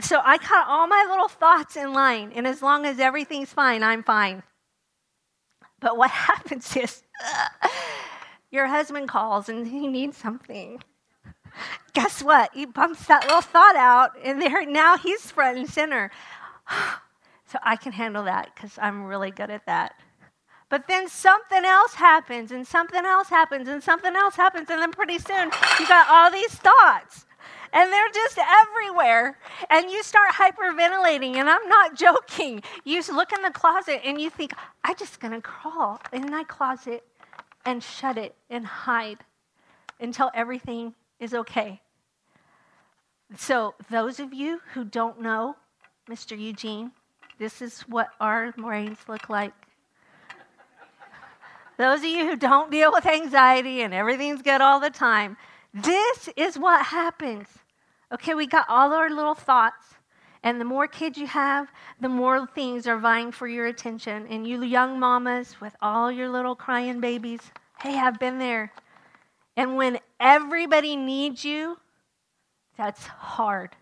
So 0.00 0.20
I 0.22 0.36
got 0.36 0.68
all 0.68 0.86
my 0.86 1.06
little 1.08 1.28
thoughts 1.28 1.76
in 1.76 1.92
line, 1.92 2.32
and 2.34 2.46
as 2.46 2.60
long 2.60 2.84
as 2.84 3.00
everything's 3.00 3.52
fine, 3.52 3.82
I'm 3.82 4.02
fine. 4.02 4.42
But 5.80 5.96
what 5.96 6.10
happens 6.30 6.76
is 6.76 7.02
your 8.50 8.66
husband 8.66 9.08
calls 9.08 9.48
and 9.48 9.66
he 9.66 9.86
needs 9.88 10.16
something. 10.16 10.82
Guess 11.94 12.22
what? 12.22 12.50
He 12.52 12.66
bumps 12.66 13.06
that 13.06 13.24
little 13.24 13.40
thought 13.40 13.76
out, 13.76 14.10
and 14.22 14.40
there 14.42 14.66
now 14.66 14.98
he's 14.98 15.30
front 15.30 15.56
and 15.56 15.68
center. 15.68 16.10
so 17.46 17.58
I 17.62 17.76
can 17.76 17.92
handle 17.92 18.24
that 18.24 18.50
because 18.54 18.78
I'm 18.80 19.04
really 19.04 19.30
good 19.30 19.50
at 19.50 19.64
that. 19.64 19.94
But 20.68 20.88
then 20.88 21.08
something 21.08 21.64
else 21.64 21.94
happens, 21.94 22.52
and 22.52 22.66
something 22.66 23.04
else 23.06 23.28
happens, 23.28 23.68
and 23.68 23.82
something 23.82 24.14
else 24.14 24.36
happens, 24.36 24.68
and 24.68 24.82
then 24.82 24.92
pretty 24.92 25.18
soon 25.18 25.50
you 25.80 25.88
got 25.88 26.08
all 26.10 26.30
these 26.30 26.54
thoughts 26.56 27.24
and 27.76 27.92
they're 27.92 28.08
just 28.14 28.38
everywhere. 28.38 29.38
And 29.68 29.90
you 29.90 30.02
start 30.02 30.32
hyperventilating, 30.32 31.36
and 31.36 31.48
I'm 31.48 31.68
not 31.68 31.94
joking. 32.06 32.62
You 32.84 33.02
look 33.12 33.32
in 33.32 33.42
the 33.42 33.50
closet 33.50 34.00
and 34.04 34.18
you 34.18 34.30
think, 34.30 34.52
I'm 34.82 34.96
just 34.96 35.20
gonna 35.20 35.42
crawl 35.42 36.00
in 36.10 36.30
my 36.30 36.44
closet 36.44 37.04
and 37.66 37.82
shut 37.82 38.16
it 38.16 38.34
and 38.48 38.64
hide 38.64 39.18
until 40.00 40.30
everything 40.34 40.94
is 41.20 41.34
okay. 41.34 41.82
So, 43.36 43.74
those 43.90 44.20
of 44.20 44.32
you 44.32 44.60
who 44.72 44.84
don't 44.84 45.20
know 45.20 45.56
Mr. 46.08 46.38
Eugene, 46.38 46.92
this 47.38 47.60
is 47.60 47.82
what 47.82 48.08
our 48.20 48.52
brains 48.52 48.98
look 49.08 49.28
like. 49.28 49.52
Those 51.76 51.98
of 51.98 52.06
you 52.06 52.24
who 52.24 52.36
don't 52.36 52.70
deal 52.70 52.92
with 52.92 53.04
anxiety 53.04 53.82
and 53.82 53.92
everything's 53.92 54.42
good 54.42 54.60
all 54.60 54.78
the 54.78 54.90
time, 54.90 55.36
this 55.74 56.28
is 56.36 56.56
what 56.56 56.86
happens. 56.86 57.48
Okay, 58.12 58.34
we 58.34 58.46
got 58.46 58.66
all 58.68 58.92
our 58.92 59.10
little 59.10 59.34
thoughts. 59.34 59.94
And 60.42 60.60
the 60.60 60.64
more 60.64 60.86
kids 60.86 61.18
you 61.18 61.26
have, 61.26 61.68
the 62.00 62.08
more 62.08 62.46
things 62.46 62.86
are 62.86 62.98
vying 62.98 63.32
for 63.32 63.48
your 63.48 63.66
attention. 63.66 64.26
And 64.28 64.46
you 64.46 64.62
young 64.62 65.00
mamas 65.00 65.60
with 65.60 65.74
all 65.82 66.12
your 66.12 66.28
little 66.28 66.54
crying 66.54 67.00
babies, 67.00 67.40
hey, 67.80 67.98
I've 67.98 68.20
been 68.20 68.38
there. 68.38 68.72
And 69.56 69.76
when 69.76 69.98
everybody 70.20 70.94
needs 70.94 71.44
you, 71.44 71.78
that's 72.76 73.06
hard. 73.06 73.74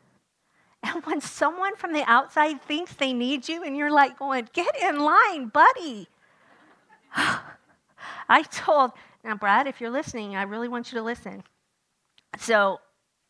And 0.82 1.04
when 1.04 1.20
someone 1.20 1.76
from 1.76 1.92
the 1.92 2.04
outside 2.06 2.62
thinks 2.62 2.94
they 2.94 3.12
need 3.12 3.48
you, 3.48 3.64
and 3.64 3.76
you're 3.76 3.90
like 3.90 4.18
going, 4.18 4.48
get 4.52 4.74
in 4.82 4.98
line, 4.98 5.48
buddy. 5.48 6.08
I 8.28 8.42
told, 8.50 8.92
now, 9.24 9.34
Brad, 9.34 9.66
if 9.66 9.80
you're 9.80 9.90
listening, 9.90 10.36
I 10.36 10.42
really 10.42 10.68
want 10.68 10.92
you 10.92 10.98
to 10.98 11.04
listen. 11.04 11.42
So 12.38 12.80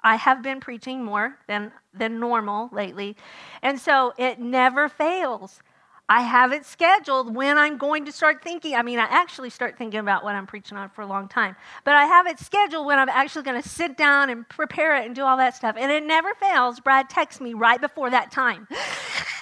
I 0.04 0.16
have 0.16 0.42
been 0.42 0.60
preaching 0.60 1.02
more 1.02 1.38
than, 1.48 1.72
than 1.94 2.20
normal 2.20 2.68
lately. 2.72 3.16
And 3.62 3.80
so 3.80 4.12
it 4.18 4.38
never 4.38 4.90
fails. 4.90 5.60
I 6.06 6.20
have 6.20 6.52
it 6.52 6.66
scheduled 6.66 7.34
when 7.34 7.56
I'm 7.56 7.78
going 7.78 8.04
to 8.04 8.12
start 8.12 8.44
thinking. 8.44 8.74
I 8.74 8.82
mean, 8.82 8.98
I 8.98 9.04
actually 9.04 9.48
start 9.48 9.78
thinking 9.78 10.00
about 10.00 10.22
what 10.22 10.34
I'm 10.34 10.46
preaching 10.46 10.76
on 10.76 10.90
for 10.90 11.00
a 11.00 11.06
long 11.06 11.28
time, 11.28 11.56
but 11.84 11.94
I 11.94 12.04
have 12.04 12.26
it 12.26 12.38
scheduled 12.38 12.84
when 12.84 12.98
I'm 12.98 13.08
actually 13.08 13.44
going 13.44 13.60
to 13.62 13.66
sit 13.66 13.96
down 13.96 14.28
and 14.28 14.46
prepare 14.46 14.94
it 14.96 15.06
and 15.06 15.14
do 15.14 15.22
all 15.22 15.38
that 15.38 15.56
stuff. 15.56 15.76
And 15.78 15.90
it 15.90 16.04
never 16.04 16.34
fails. 16.34 16.78
Brad 16.80 17.08
texts 17.08 17.40
me 17.40 17.54
right 17.54 17.80
before 17.80 18.10
that 18.10 18.30
time. 18.30 18.68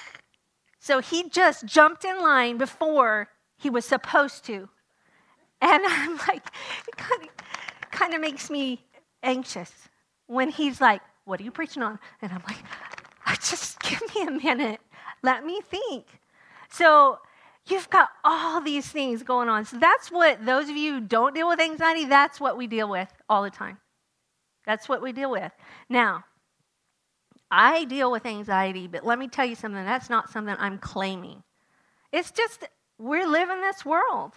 so 0.79 0.99
he 0.99 1.27
just 1.27 1.65
jumped 1.65 2.05
in 2.05 2.21
line 2.21 2.57
before 2.57 3.27
he 3.57 3.69
was 3.69 3.83
supposed 3.83 4.45
to. 4.45 4.69
And 5.59 5.83
I'm 5.85 6.15
like, 6.29 6.47
it 6.87 6.95
kind 6.95 7.23
of, 7.23 7.29
kind 7.91 8.13
of 8.13 8.21
makes 8.21 8.49
me 8.49 8.85
anxious 9.21 9.89
when 10.27 10.49
he's 10.49 10.81
like, 10.81 11.01
What 11.25 11.39
are 11.39 11.43
you 11.43 11.51
preaching 11.51 11.83
on? 11.83 11.99
And 12.21 12.31
I'm 12.31 12.43
like, 12.47 12.57
Just 13.43 13.79
give 13.81 14.01
me 14.15 14.23
a 14.23 14.31
minute. 14.31 14.79
Let 15.21 15.45
me 15.45 15.61
think. 15.61 16.05
So 16.69 17.19
you've 17.67 17.89
got 17.89 18.09
all 18.23 18.61
these 18.61 18.87
things 18.87 19.23
going 19.23 19.49
on. 19.49 19.65
So 19.65 19.77
that's 19.77 20.11
what 20.11 20.45
those 20.45 20.69
of 20.69 20.75
you 20.75 20.95
who 20.95 21.01
don't 21.01 21.35
deal 21.35 21.47
with 21.47 21.59
anxiety, 21.59 22.05
that's 22.05 22.39
what 22.39 22.57
we 22.57 22.67
deal 22.67 22.89
with 22.89 23.09
all 23.29 23.43
the 23.43 23.49
time. 23.49 23.77
That's 24.65 24.87
what 24.87 25.01
we 25.01 25.11
deal 25.11 25.31
with. 25.31 25.51
Now, 25.89 26.23
I 27.51 27.85
deal 27.85 28.11
with 28.11 28.25
anxiety, 28.25 28.87
but 28.87 29.05
let 29.05 29.19
me 29.19 29.27
tell 29.27 29.45
you 29.45 29.55
something 29.55 29.83
that's 29.85 30.09
not 30.09 30.29
something 30.29 30.55
I'm 30.57 30.79
claiming. 30.79 31.43
It's 32.11 32.31
just 32.31 32.67
we 32.97 33.25
live 33.25 33.49
in 33.49 33.61
this 33.61 33.85
world. 33.85 34.33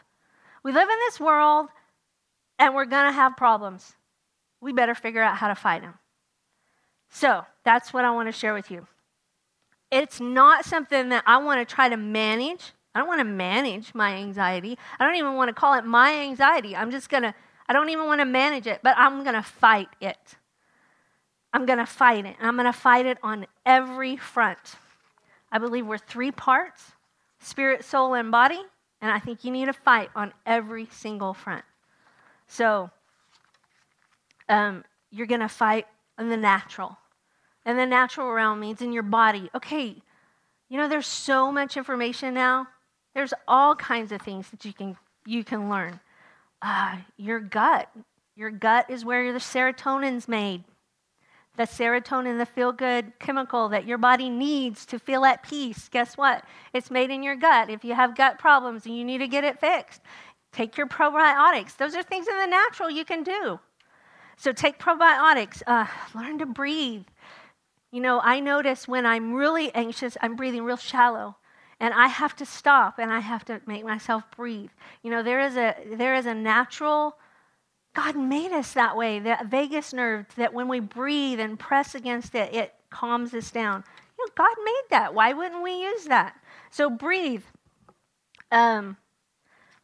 We 0.63 0.73
live 0.73 0.89
in 0.89 0.99
this 1.07 1.21
world 1.21 1.69
and 2.59 2.75
we're 2.75 2.87
going 2.87 3.07
to 3.07 3.13
have 3.13 3.37
problems 3.37 3.95
we 4.61 4.73
better 4.73 4.95
figure 4.95 5.23
out 5.23 5.37
how 5.37 5.49
to 5.49 5.55
fight 5.55 5.83
them. 5.83 5.95
So 7.11 7.45
that's 7.65 7.93
what 7.93 8.05
I 8.05 8.11
want 8.11 8.29
to 8.29 8.33
share 8.33 8.55
with 8.55 8.71
you. 8.71 8.87
It's 9.91 10.21
not 10.21 10.65
something 10.65 11.11
that 11.11 11.23
I 11.27 11.39
want 11.39 11.67
to 11.67 11.75
try 11.75 11.89
to 11.89 11.97
manage. 11.97 12.73
I 12.95 12.99
don't 12.99 13.09
want 13.09 13.21
to 13.21 13.25
manage 13.25 13.95
my 13.95 14.15
anxiety. 14.15 14.79
I 14.99 15.05
don't 15.05 15.17
even 15.17 15.35
want 15.35 15.49
to 15.49 15.55
call 15.55 15.75
it 15.75 15.85
my 15.85 16.15
anxiety. 16.15 16.75
I'm 16.75 16.91
just 16.91 17.09
going 17.09 17.23
to, 17.23 17.35
I 17.69 17.73
don't 17.73 17.91
even 17.91 18.07
want 18.07 18.21
to 18.21 18.25
manage 18.25 18.67
it, 18.67 18.81
but 18.83 18.97
I'm 18.97 19.23
going 19.23 19.35
to 19.35 19.43
fight 19.43 19.89
it. 20.01 20.37
I'm 21.53 21.67
going 21.67 21.79
to 21.79 21.87
fight 21.87 22.27
it. 22.27 22.37
And 22.39 22.49
I'm 22.49 22.57
going 22.57 22.67
to 22.67 22.73
fight 22.73 23.07
it 23.07 23.19
on 23.23 23.47
every 23.65 24.17
front. 24.17 24.77
I 25.53 25.59
believe 25.59 25.87
we're 25.87 25.99
three 25.99 26.33
parts 26.33 26.93
spirit, 27.39 27.85
soul, 27.85 28.15
and 28.15 28.31
body. 28.31 28.61
And 29.01 29.11
I 29.13 29.19
think 29.21 29.45
you 29.45 29.51
need 29.51 29.67
to 29.67 29.73
fight 29.73 30.11
on 30.17 30.33
every 30.45 30.89
single 30.91 31.33
front. 31.33 31.65
So 32.49 32.91
um, 34.49 34.85
you're 35.11 35.27
going 35.27 35.41
to 35.41 35.49
fight 35.49 35.87
in 36.19 36.29
the 36.29 36.37
natural. 36.37 36.97
And 37.65 37.79
the 37.79 37.87
natural 37.87 38.31
realm 38.33 38.61
means 38.61 38.81
in 38.81 38.93
your 38.93 39.03
body. 39.03 39.51
Okay, 39.55 39.97
you 40.69 40.79
know, 40.79 40.89
there's 40.89 41.07
so 41.07 41.53
much 41.53 41.77
information 41.77 42.35
now. 42.35 42.69
There's 43.15 43.35
all 43.49 43.75
kinds 43.75 44.13
of 44.13 44.21
things 44.21 44.51
that 44.51 44.65
you 44.65 44.73
can, 44.73 44.97
you 45.25 45.43
can 45.43 45.71
learn. 45.71 46.01
Uh, 46.63 46.97
your 47.17 47.41
gut. 47.41 47.91
Your 48.37 48.51
gut 48.51 48.91
is 48.91 49.05
where 49.05 49.33
the 49.33 49.39
serotonin's 49.39 50.29
made. 50.29 50.65
The 51.57 51.63
serotonin, 51.63 52.39
the 52.39 52.45
feel 52.45 52.73
good 52.73 53.13
chemical 53.19 53.71
that 53.71 53.87
your 53.87 53.97
body 53.97 54.29
needs 54.29 54.85
to 54.87 54.99
feel 54.99 55.25
at 55.25 55.43
peace. 55.43 55.89
Guess 55.89 56.19
what? 56.19 56.45
It's 56.75 56.91
made 56.91 57.11
in 57.11 57.23
your 57.23 57.37
gut. 57.37 57.71
If 57.71 57.83
you 57.83 57.95
have 57.95 58.15
gut 58.15 58.39
problems 58.39 58.85
and 58.85 58.97
you 58.97 59.05
need 59.05 59.19
to 59.19 59.29
get 59.29 59.45
it 59.45 59.59
fixed, 59.59 60.03
take 60.53 60.77
your 60.77 60.87
probiotics. 60.87 61.77
Those 61.77 61.95
are 61.95 62.03
things 62.03 62.29
in 62.29 62.37
the 62.37 62.47
natural 62.47 62.91
you 62.91 63.07
can 63.07 63.23
do. 63.23 63.59
So 64.37 64.53
take 64.53 64.79
probiotics, 64.79 65.63
uh, 65.67 65.87
learn 66.15 66.39
to 66.39 66.47
breathe. 66.47 67.05
You 67.91 68.01
know, 68.01 68.21
I 68.23 68.41
notice 68.41 68.87
when 68.87 69.07
I'm 69.07 69.33
really 69.33 69.75
anxious, 69.75 70.17
I'm 70.21 70.37
breathing 70.37 70.65
real 70.65 70.77
shallow. 70.77 71.37
And 71.81 71.93
I 71.93 72.07
have 72.09 72.35
to 72.37 72.47
stop 72.47 72.99
and 72.99 73.13
I 73.13 73.21
have 73.21 73.45
to 73.47 73.61
make 73.67 73.85
myself 73.85 74.25
breathe. 74.37 74.71
You 75.03 75.11
know, 75.11 75.23
there 75.23 75.41
is 75.41 75.57
a 75.57 75.75
there 75.93 76.15
is 76.15 76.25
a 76.25 76.35
natural 76.35 77.17
God 77.95 78.15
made 78.15 78.53
us 78.53 78.75
that 78.75 78.95
way, 78.95 79.19
that 79.21 79.47
vagus 79.47 79.95
nerve 79.95 80.27
that 80.37 80.53
when 80.53 80.69
we 80.69 80.81
breathe 80.81 81.41
and 81.41 81.59
press 81.59 81.95
against 81.95 82.35
it, 82.35 82.55
it 82.55 82.75
calms 82.91 83.33
us 83.33 83.51
down. 83.51 83.85
You 84.19 84.27
know, 84.27 84.33
God 84.37 84.55
made 84.63 84.83
that. 84.91 85.15
Why 85.15 85.33
wouldn't 85.33 85.63
we 85.63 85.83
use 85.83 86.05
that? 86.05 86.35
So 86.71 86.91
breathe. 86.91 87.43
Um, 88.53 88.99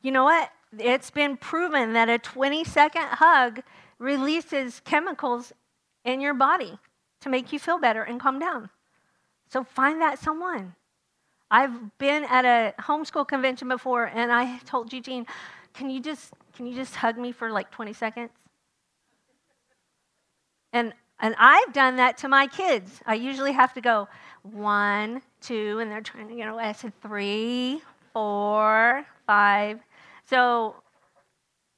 you 0.02 0.12
know 0.12 0.25
what? 0.25 0.50
It's 0.79 1.11
been 1.11 1.37
proven 1.37 1.93
that 1.93 2.09
a 2.09 2.19
20 2.19 2.64
second 2.64 3.05
hug 3.05 3.62
releases 3.99 4.81
chemicals 4.85 5.52
in 6.05 6.21
your 6.21 6.35
body 6.35 6.79
to 7.21 7.29
make 7.29 7.52
you 7.52 7.59
feel 7.59 7.79
better 7.79 8.02
and 8.02 8.21
calm 8.21 8.38
down. 8.38 8.71
So 9.49 9.64
find 9.64 10.00
that 10.00 10.19
someone. 10.19 10.75
I've 11.50 11.99
been 11.99 12.25
at 12.25 12.45
a 12.45 12.75
homeschool 12.83 13.29
convention 13.29 13.69
before 13.69 14.07
and 14.07 14.33
I 14.33 14.59
told 14.61 14.93
Eugene, 14.93 15.26
can 15.75 15.91
you 15.91 16.00
just 16.00 16.33
can 16.55 16.67
you 16.67 16.75
just 16.75 16.95
hug 16.97 17.17
me 17.19 17.33
for 17.33 17.50
like 17.50 17.71
20 17.71 17.93
seconds? 17.93 18.31
And 20.73 20.95
and 21.21 21.37
I've 21.38 21.73
done 21.73 21.97
that 21.97 22.17
to 22.19 22.29
my 22.29 22.47
kids. 22.47 23.00
I 23.07 23.14
usually 23.14 23.52
have 23.52 23.73
to 23.75 23.81
go 23.81 24.09
one, 24.43 25.23
two, 25.41 25.79
and 25.79 25.91
they're 25.91 26.00
trying 26.00 26.29
to 26.29 26.35
get 26.35 26.49
away. 26.49 26.64
I 26.64 26.73
said 26.73 26.93
three, 27.00 27.81
four, 28.12 29.07
five. 29.26 29.79
So 30.33 30.77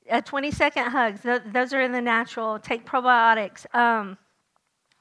a 0.08 0.22
20 0.22 0.52
second 0.52 0.92
hugs, 0.92 1.22
those 1.22 1.72
are 1.72 1.80
in 1.80 1.90
the 1.90 2.00
natural. 2.00 2.60
Take 2.60 2.86
probiotics. 2.86 3.66
Um, 3.74 4.16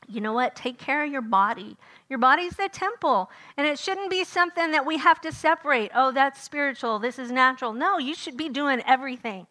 you 0.07 0.21
know 0.21 0.33
what? 0.33 0.55
Take 0.55 0.79
care 0.79 1.05
of 1.05 1.11
your 1.11 1.21
body. 1.21 1.77
Your 2.09 2.17
body's 2.17 2.55
the 2.55 2.67
temple. 2.67 3.29
And 3.55 3.67
it 3.67 3.77
shouldn't 3.77 4.09
be 4.09 4.23
something 4.23 4.71
that 4.71 4.87
we 4.87 4.97
have 4.97 5.21
to 5.21 5.31
separate. 5.31 5.91
Oh, 5.93 6.11
that's 6.11 6.41
spiritual. 6.41 6.97
This 6.97 7.19
is 7.19 7.31
natural. 7.31 7.73
No, 7.73 7.99
you 7.99 8.15
should 8.15 8.37
be 8.37 8.49
doing 8.49 8.81
everything, 8.87 9.45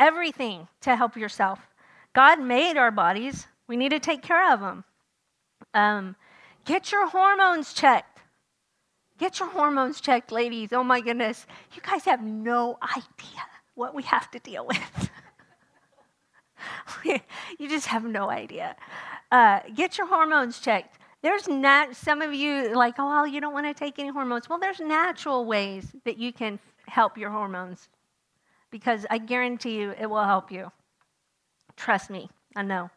everything 0.00 0.66
to 0.80 0.96
help 0.96 1.16
yourself. 1.16 1.60
God 2.14 2.40
made 2.40 2.76
our 2.76 2.90
bodies. 2.90 3.46
We 3.68 3.76
need 3.76 3.90
to 3.90 4.00
take 4.00 4.22
care 4.22 4.52
of 4.52 4.58
them. 4.58 4.82
Um, 5.74 6.16
get 6.64 6.90
your 6.90 7.06
hormones 7.06 7.72
checked. 7.72 8.11
Get 9.18 9.38
your 9.40 9.48
hormones 9.50 10.00
checked, 10.00 10.32
ladies. 10.32 10.72
Oh 10.72 10.82
my 10.82 11.00
goodness. 11.00 11.46
You 11.74 11.82
guys 11.82 12.04
have 12.04 12.22
no 12.22 12.78
idea 12.82 13.42
what 13.74 13.94
we 13.94 14.02
have 14.04 14.30
to 14.32 14.38
deal 14.38 14.66
with. 14.66 15.10
you 17.58 17.68
just 17.68 17.86
have 17.86 18.04
no 18.04 18.30
idea. 18.30 18.76
Uh, 19.30 19.60
get 19.74 19.98
your 19.98 20.06
hormones 20.06 20.58
checked. 20.58 20.98
There's 21.22 21.46
nat- 21.48 21.94
some 21.94 22.20
of 22.20 22.34
you 22.34 22.74
like, 22.74 22.96
oh, 22.98 23.06
well, 23.06 23.26
you 23.26 23.40
don't 23.40 23.52
want 23.52 23.66
to 23.66 23.74
take 23.74 23.98
any 23.98 24.08
hormones. 24.08 24.48
Well, 24.48 24.58
there's 24.58 24.80
natural 24.80 25.44
ways 25.44 25.86
that 26.04 26.18
you 26.18 26.32
can 26.32 26.58
help 26.86 27.16
your 27.16 27.30
hormones 27.30 27.88
because 28.70 29.06
I 29.08 29.18
guarantee 29.18 29.78
you 29.78 29.94
it 29.98 30.06
will 30.06 30.24
help 30.24 30.50
you. 30.50 30.72
Trust 31.76 32.10
me, 32.10 32.28
I 32.56 32.62
know. 32.62 32.90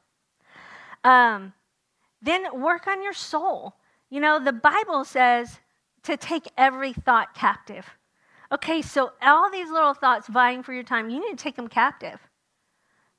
Um, 1.04 1.54
then 2.22 2.60
work 2.60 2.88
on 2.88 3.04
your 3.04 3.14
soul. 3.14 3.76
You 4.10 4.20
know, 4.20 4.44
the 4.44 4.54
Bible 4.54 5.06
says 5.06 5.60
to 6.06 6.18
take 6.18 6.48
every 6.58 6.94
thought 6.94 7.34
captive. 7.34 7.86
Okay, 8.52 8.82
so 8.82 9.12
all 9.22 9.52
these 9.52 9.70
little 9.70 9.94
thoughts 9.94 10.28
vying 10.28 10.64
for 10.64 10.74
your 10.74 10.84
time, 10.84 11.10
you 11.10 11.20
need 11.20 11.38
to 11.38 11.44
take 11.44 11.56
them 11.56 11.68
captive. 11.68 12.20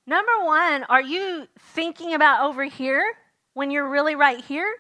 Number 0.06 0.32
one, 0.44 0.84
are 0.84 1.02
you 1.02 1.48
thinking 1.58 2.14
about 2.14 2.48
over 2.48 2.64
here 2.64 3.04
when 3.54 3.70
you're 3.70 3.88
really 3.88 4.14
right 4.14 4.42
here? 4.42 4.72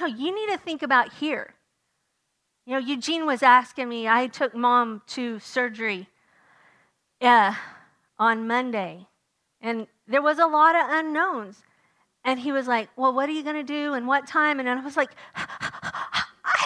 No, 0.00 0.06
you 0.06 0.34
need 0.34 0.52
to 0.52 0.58
think 0.58 0.82
about 0.82 1.12
here. 1.14 1.54
You 2.66 2.72
know, 2.72 2.78
Eugene 2.78 3.24
was 3.26 3.42
asking 3.42 3.88
me, 3.88 4.08
I 4.08 4.26
took 4.26 4.54
mom 4.54 5.02
to 5.08 5.38
surgery 5.38 6.08
uh, 7.20 7.54
on 8.18 8.48
Monday, 8.48 9.06
and 9.60 9.86
there 10.08 10.22
was 10.22 10.38
a 10.38 10.46
lot 10.46 10.74
of 10.74 10.86
unknowns. 10.88 11.62
And 12.24 12.40
he 12.40 12.52
was 12.52 12.66
like, 12.66 12.88
Well, 12.96 13.12
what 13.12 13.28
are 13.28 13.32
you 13.32 13.42
going 13.42 13.56
to 13.56 13.62
do 13.62 13.92
and 13.92 14.08
what 14.08 14.26
time? 14.26 14.58
And 14.58 14.68
I 14.68 14.80
was 14.80 14.96
like, 14.96 15.10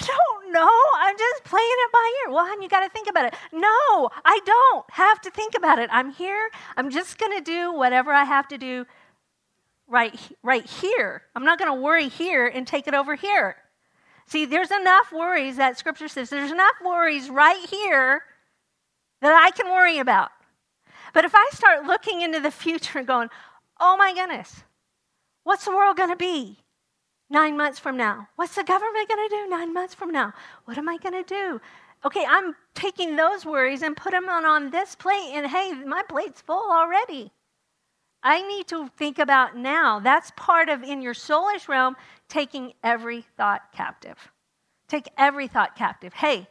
don't 0.09 0.53
know. 0.53 0.71
I'm 0.97 1.17
just 1.19 1.45
playing 1.45 1.67
it 1.71 1.93
by 1.93 2.13
ear. 2.25 2.33
Well, 2.33 2.47
hon, 2.47 2.63
you 2.63 2.69
got 2.69 2.81
to 2.81 2.91
think 2.91 3.09
about 3.09 3.27
it. 3.27 3.35
No, 3.53 4.11
I 4.25 4.41
don't 4.45 4.85
have 4.91 5.21
to 5.23 5.31
think 5.31 5.55
about 5.57 5.79
it. 5.79 5.91
I'm 5.93 6.11
here. 6.11 6.51
I'm 6.77 6.91
just 6.91 7.19
going 7.19 7.37
to 7.37 7.45
do 7.45 7.73
whatever 7.73 8.13
I 8.13 8.25
have 8.25 8.49
to 8.49 8.59
do 8.59 8.87
right, 9.87 10.19
right 10.43 10.67
here. 10.67 11.23
I'm 11.35 11.45
not 11.45 11.59
going 11.59 11.75
to 11.75 11.81
worry 11.81 12.09
here 12.09 12.47
and 12.47 12.67
take 12.67 12.89
it 12.89 12.95
over 12.95 13.15
here. 13.15 13.57
See, 14.27 14.45
there's 14.45 14.71
enough 14.71 15.13
worries 15.13 15.57
that 15.57 15.79
scripture 15.79 16.09
says 16.09 16.29
there's 16.29 16.53
enough 16.53 16.75
worries 16.85 17.31
right 17.31 17.65
here 17.69 18.23
that 19.21 19.33
I 19.33 19.51
can 19.51 19.73
worry 19.73 19.99
about. 19.99 20.31
But 21.15 21.25
if 21.25 21.35
I 21.35 21.49
start 21.53 21.85
looking 21.85 22.21
into 22.21 22.41
the 22.41 22.51
future 22.51 22.99
and 22.99 23.09
going, 23.09 23.29
oh 23.81 23.97
my 23.97 24.13
goodness, 24.13 24.63
what's 25.45 25.65
the 25.65 25.71
world 25.75 25.97
going 25.97 26.11
to 26.11 26.17
be 26.17 26.59
nine 27.31 27.57
months 27.57 27.79
from 27.79 27.97
now? 27.97 28.29
What's 28.37 28.55
the 28.55 28.65
government 28.65 29.09
going 29.09 29.29
to 29.29 29.37
do 29.37 29.49
nine 29.49 29.73
months 29.73 29.95
from 29.95 30.11
now? 30.11 30.33
What 30.65 30.79
am 30.79 30.89
I 30.89 30.97
going 30.99 31.23
to 31.23 31.29
do? 31.29 31.61
Okay, 32.05 32.25
I'm 32.29 32.55
taking 32.75 33.17
those 33.17 33.45
worries 33.45 33.83
and 33.83 33.97
put 33.97 34.13
them 34.13 34.29
on, 34.29 34.45
on 34.45 34.71
this 34.71 34.95
plate, 34.95 35.33
and 35.35 35.47
hey, 35.47 35.73
my 35.73 36.03
plate's 36.03 36.41
full 36.41 36.71
already. 36.71 37.33
I 38.23 38.47
need 38.47 38.67
to 38.69 38.89
think 38.97 39.19
about 39.19 39.57
now. 39.57 40.01
That's 40.01 40.33
part 40.37 40.69
of 40.69 40.83
in 40.83 41.03
your 41.03 41.15
soulish 41.15 41.69
realm 41.69 41.97
taking 42.29 42.73
every 42.83 43.23
thought 43.37 43.63
captive. 43.73 44.17
Take 44.89 45.09
every 45.17 45.49
thought 45.49 45.77
captive. 45.77 46.15
Hey, 46.15 46.49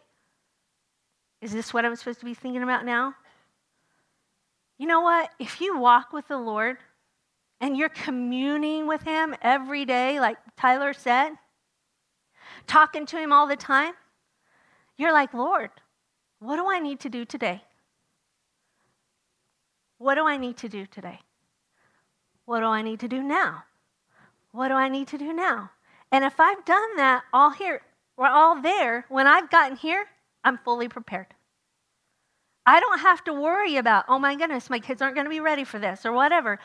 is 1.42 1.52
this 1.52 1.74
what 1.74 1.86
I'm 1.86 1.96
supposed 1.96 2.20
to 2.20 2.26
be 2.26 2.34
thinking 2.34 2.64
about 2.64 2.86
now? 2.86 3.16
You 4.78 4.88
know 4.88 5.02
what? 5.02 5.30
If 5.40 5.60
you 5.60 5.78
walk 5.78 6.14
with 6.14 6.28
the 6.28 6.38
Lord 6.38 6.78
and 7.60 7.78
you're 7.78 7.90
communing 7.90 8.88
with 8.88 9.04
Him 9.04 9.36
every 9.42 9.86
day, 9.86 10.20
like 10.20 10.38
Tyler 10.56 10.94
said, 10.94 11.32
talking 12.68 13.06
to 13.08 13.18
Him 13.18 13.32
all 13.32 13.48
the 13.48 13.56
time, 13.56 13.94
you're 14.98 15.14
like, 15.14 15.34
Lord, 15.34 15.70
what 16.40 16.58
do 16.58 16.70
I 16.70 16.80
need 16.80 17.00
to 17.02 17.10
do 17.10 17.26
today? 17.26 17.64
What 19.98 20.16
do 20.16 20.28
I 20.28 20.38
need 20.38 20.58
to 20.58 20.70
do 20.70 20.86
today? 20.86 21.20
What 22.46 22.60
do 22.60 22.68
I 22.68 22.82
need 22.82 23.00
to 23.02 23.08
do 23.08 23.22
now? 23.22 23.64
What 24.52 24.70
do 24.70 24.76
I 24.76 24.90
need 24.90 25.08
to 25.10 25.18
do 25.18 25.34
now? 25.34 25.72
And 26.12 26.24
if 26.24 26.40
I've 26.40 26.64
done 26.66 26.96
that 26.98 27.24
all 27.34 27.52
here, 27.52 27.82
we're 28.16 28.28
all 28.28 28.62
there, 28.62 29.06
when 29.10 29.28
I've 29.28 29.50
gotten 29.50 29.78
here, 29.78 30.06
I'm 30.44 30.58
fully 30.58 30.88
prepared. 30.88 31.28
I 32.66 32.80
don't 32.80 33.00
have 33.00 33.24
to 33.26 33.34
worry 33.34 33.78
about, 33.78 34.06
oh 34.08 34.20
my 34.20 34.36
goodness, 34.36 34.70
my 34.70 34.80
kids 34.80 35.02
aren't 35.02 35.16
going 35.16 35.26
to 35.26 35.32
be 35.32 35.40
ready 35.40 35.64
for 35.64 35.80
this 35.80 36.06
or 36.06 36.12
whatever. 36.12 36.60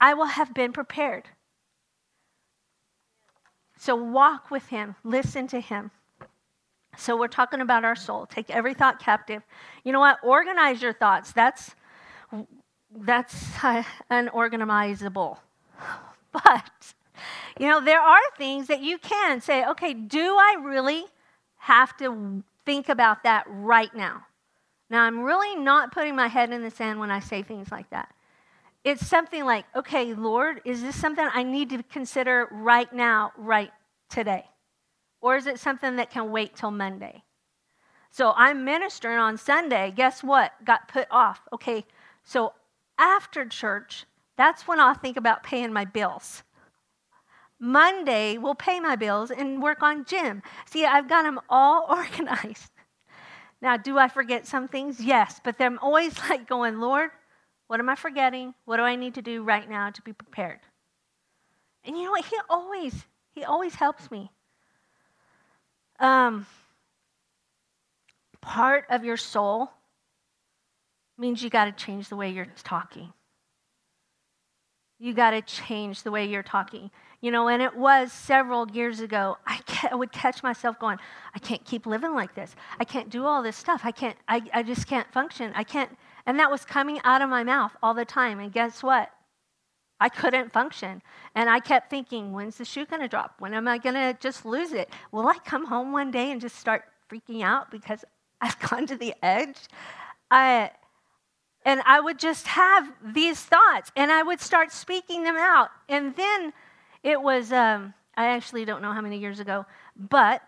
I 0.00 0.14
will 0.14 0.26
have 0.26 0.52
been 0.54 0.72
prepared. 0.72 1.28
So 3.78 3.94
walk 3.94 4.50
with 4.50 4.68
him, 4.68 4.96
listen 5.04 5.46
to 5.48 5.60
him. 5.60 5.90
So 6.96 7.16
we're 7.16 7.28
talking 7.28 7.60
about 7.60 7.84
our 7.84 7.96
soul. 7.96 8.26
Take 8.26 8.50
every 8.50 8.74
thought 8.74 8.98
captive. 8.98 9.42
You 9.84 9.92
know 9.92 10.00
what? 10.00 10.18
Organize 10.22 10.80
your 10.80 10.94
thoughts. 10.94 11.32
That's 11.32 11.74
that's 12.90 13.46
unorganizable. 14.10 15.40
But, 16.44 16.92
you 17.58 17.66
know, 17.66 17.82
there 17.82 18.00
are 18.00 18.20
things 18.36 18.66
that 18.66 18.82
you 18.82 18.98
can 18.98 19.40
say, 19.40 19.64
okay, 19.64 19.94
do 19.94 20.36
I 20.36 20.56
really 20.60 21.06
have 21.56 21.96
to 21.96 22.44
think 22.66 22.90
about 22.90 23.22
that 23.22 23.44
right 23.48 23.94
now? 23.94 24.26
Now, 24.90 25.04
I'm 25.04 25.20
really 25.20 25.56
not 25.56 25.92
putting 25.92 26.14
my 26.14 26.28
head 26.28 26.50
in 26.50 26.62
the 26.62 26.70
sand 26.70 27.00
when 27.00 27.10
I 27.10 27.20
say 27.20 27.42
things 27.42 27.72
like 27.72 27.88
that. 27.88 28.14
It's 28.86 29.04
something 29.04 29.44
like, 29.44 29.64
okay, 29.74 30.14
Lord, 30.14 30.60
is 30.64 30.80
this 30.80 30.94
something 30.94 31.28
I 31.34 31.42
need 31.42 31.70
to 31.70 31.82
consider 31.82 32.46
right 32.52 32.90
now, 32.92 33.32
right 33.36 33.72
today? 34.08 34.44
Or 35.20 35.34
is 35.34 35.48
it 35.48 35.58
something 35.58 35.96
that 35.96 36.08
can 36.08 36.30
wait 36.30 36.54
till 36.54 36.70
Monday? 36.70 37.24
So 38.12 38.32
I'm 38.36 38.64
ministering 38.64 39.18
on 39.18 39.38
Sunday. 39.38 39.90
Guess 39.90 40.22
what? 40.22 40.52
Got 40.64 40.86
put 40.86 41.08
off. 41.10 41.40
Okay, 41.52 41.84
so 42.22 42.52
after 42.96 43.44
church, 43.44 44.04
that's 44.36 44.68
when 44.68 44.78
I'll 44.78 44.94
think 44.94 45.16
about 45.16 45.42
paying 45.42 45.72
my 45.72 45.84
bills. 45.84 46.44
Monday, 47.58 48.38
we'll 48.38 48.54
pay 48.54 48.78
my 48.78 48.94
bills 48.94 49.32
and 49.32 49.60
work 49.60 49.82
on 49.82 50.04
gym. 50.04 50.44
See, 50.64 50.86
I've 50.86 51.08
got 51.08 51.24
them 51.24 51.40
all 51.48 51.86
organized. 51.88 52.70
Now, 53.60 53.76
do 53.76 53.98
I 53.98 54.06
forget 54.06 54.46
some 54.46 54.68
things? 54.68 55.00
Yes, 55.00 55.40
but 55.42 55.60
I'm 55.60 55.80
always 55.80 56.16
like 56.30 56.46
going, 56.46 56.78
Lord, 56.78 57.10
what 57.68 57.80
am 57.80 57.88
I 57.88 57.94
forgetting? 57.94 58.54
What 58.64 58.76
do 58.76 58.82
I 58.82 58.96
need 58.96 59.14
to 59.14 59.22
do 59.22 59.42
right 59.42 59.68
now 59.68 59.90
to 59.90 60.02
be 60.02 60.12
prepared? 60.12 60.60
And 61.84 61.96
you 61.96 62.04
know 62.04 62.10
what? 62.12 62.24
He 62.24 62.36
always, 62.48 63.06
he 63.32 63.44
always 63.44 63.74
helps 63.74 64.10
me. 64.10 64.30
Um, 65.98 66.46
part 68.40 68.84
of 68.90 69.04
your 69.04 69.16
soul 69.16 69.70
means 71.18 71.42
you 71.42 71.50
got 71.50 71.64
to 71.64 71.72
change 71.72 72.08
the 72.08 72.16
way 72.16 72.30
you're 72.30 72.48
talking. 72.64 73.12
You 74.98 75.12
got 75.12 75.30
to 75.30 75.42
change 75.42 76.02
the 76.02 76.10
way 76.10 76.26
you're 76.26 76.42
talking. 76.42 76.90
You 77.20 77.30
know, 77.30 77.48
and 77.48 77.62
it 77.62 77.74
was 77.74 78.12
several 78.12 78.70
years 78.70 79.00
ago, 79.00 79.36
I, 79.46 79.60
I, 79.90 79.94
would 79.94 80.12
catch 80.12 80.42
myself 80.42 80.78
going, 80.78 80.98
I 81.34 81.38
can't 81.38 81.64
keep 81.64 81.86
living 81.86 82.14
like 82.14 82.34
this. 82.34 82.54
I 82.78 82.84
can't 82.84 83.10
do 83.10 83.24
all 83.24 83.42
this 83.42 83.56
stuff. 83.56 83.82
I 83.84 83.90
can't, 83.90 84.16
I, 84.28 84.42
I 84.52 84.62
just 84.62 84.86
can't 84.86 85.10
function. 85.12 85.52
I 85.54 85.64
can't. 85.64 85.90
And 86.26 86.38
that 86.40 86.50
was 86.50 86.64
coming 86.64 87.00
out 87.04 87.22
of 87.22 87.30
my 87.30 87.44
mouth 87.44 87.72
all 87.82 87.94
the 87.94 88.04
time. 88.04 88.40
And 88.40 88.52
guess 88.52 88.82
what? 88.82 89.10
I 90.00 90.08
couldn't 90.08 90.52
function. 90.52 91.00
And 91.34 91.48
I 91.48 91.60
kept 91.60 91.88
thinking, 91.88 92.32
when's 92.32 92.56
the 92.58 92.64
shoe 92.64 92.84
going 92.84 93.00
to 93.00 93.08
drop? 93.08 93.36
When 93.38 93.54
am 93.54 93.68
I 93.68 93.78
going 93.78 93.94
to 93.94 94.16
just 94.20 94.44
lose 94.44 94.72
it? 94.72 94.90
Will 95.12 95.26
I 95.28 95.38
come 95.44 95.66
home 95.66 95.92
one 95.92 96.10
day 96.10 96.30
and 96.30 96.40
just 96.40 96.56
start 96.56 96.84
freaking 97.10 97.42
out 97.42 97.70
because 97.70 98.04
I've 98.40 98.58
gone 98.58 98.86
to 98.86 98.96
the 98.96 99.14
edge? 99.22 99.56
I, 100.30 100.70
and 101.64 101.80
I 101.86 102.00
would 102.00 102.18
just 102.18 102.46
have 102.48 102.92
these 103.02 103.40
thoughts 103.40 103.90
and 103.96 104.10
I 104.10 104.22
would 104.22 104.40
start 104.40 104.72
speaking 104.72 105.22
them 105.22 105.36
out. 105.36 105.70
And 105.88 106.14
then 106.16 106.52
it 107.02 107.20
was, 107.20 107.52
um, 107.52 107.94
I 108.16 108.26
actually 108.26 108.64
don't 108.64 108.82
know 108.82 108.92
how 108.92 109.00
many 109.00 109.18
years 109.18 109.40
ago, 109.40 109.64
but 109.96 110.42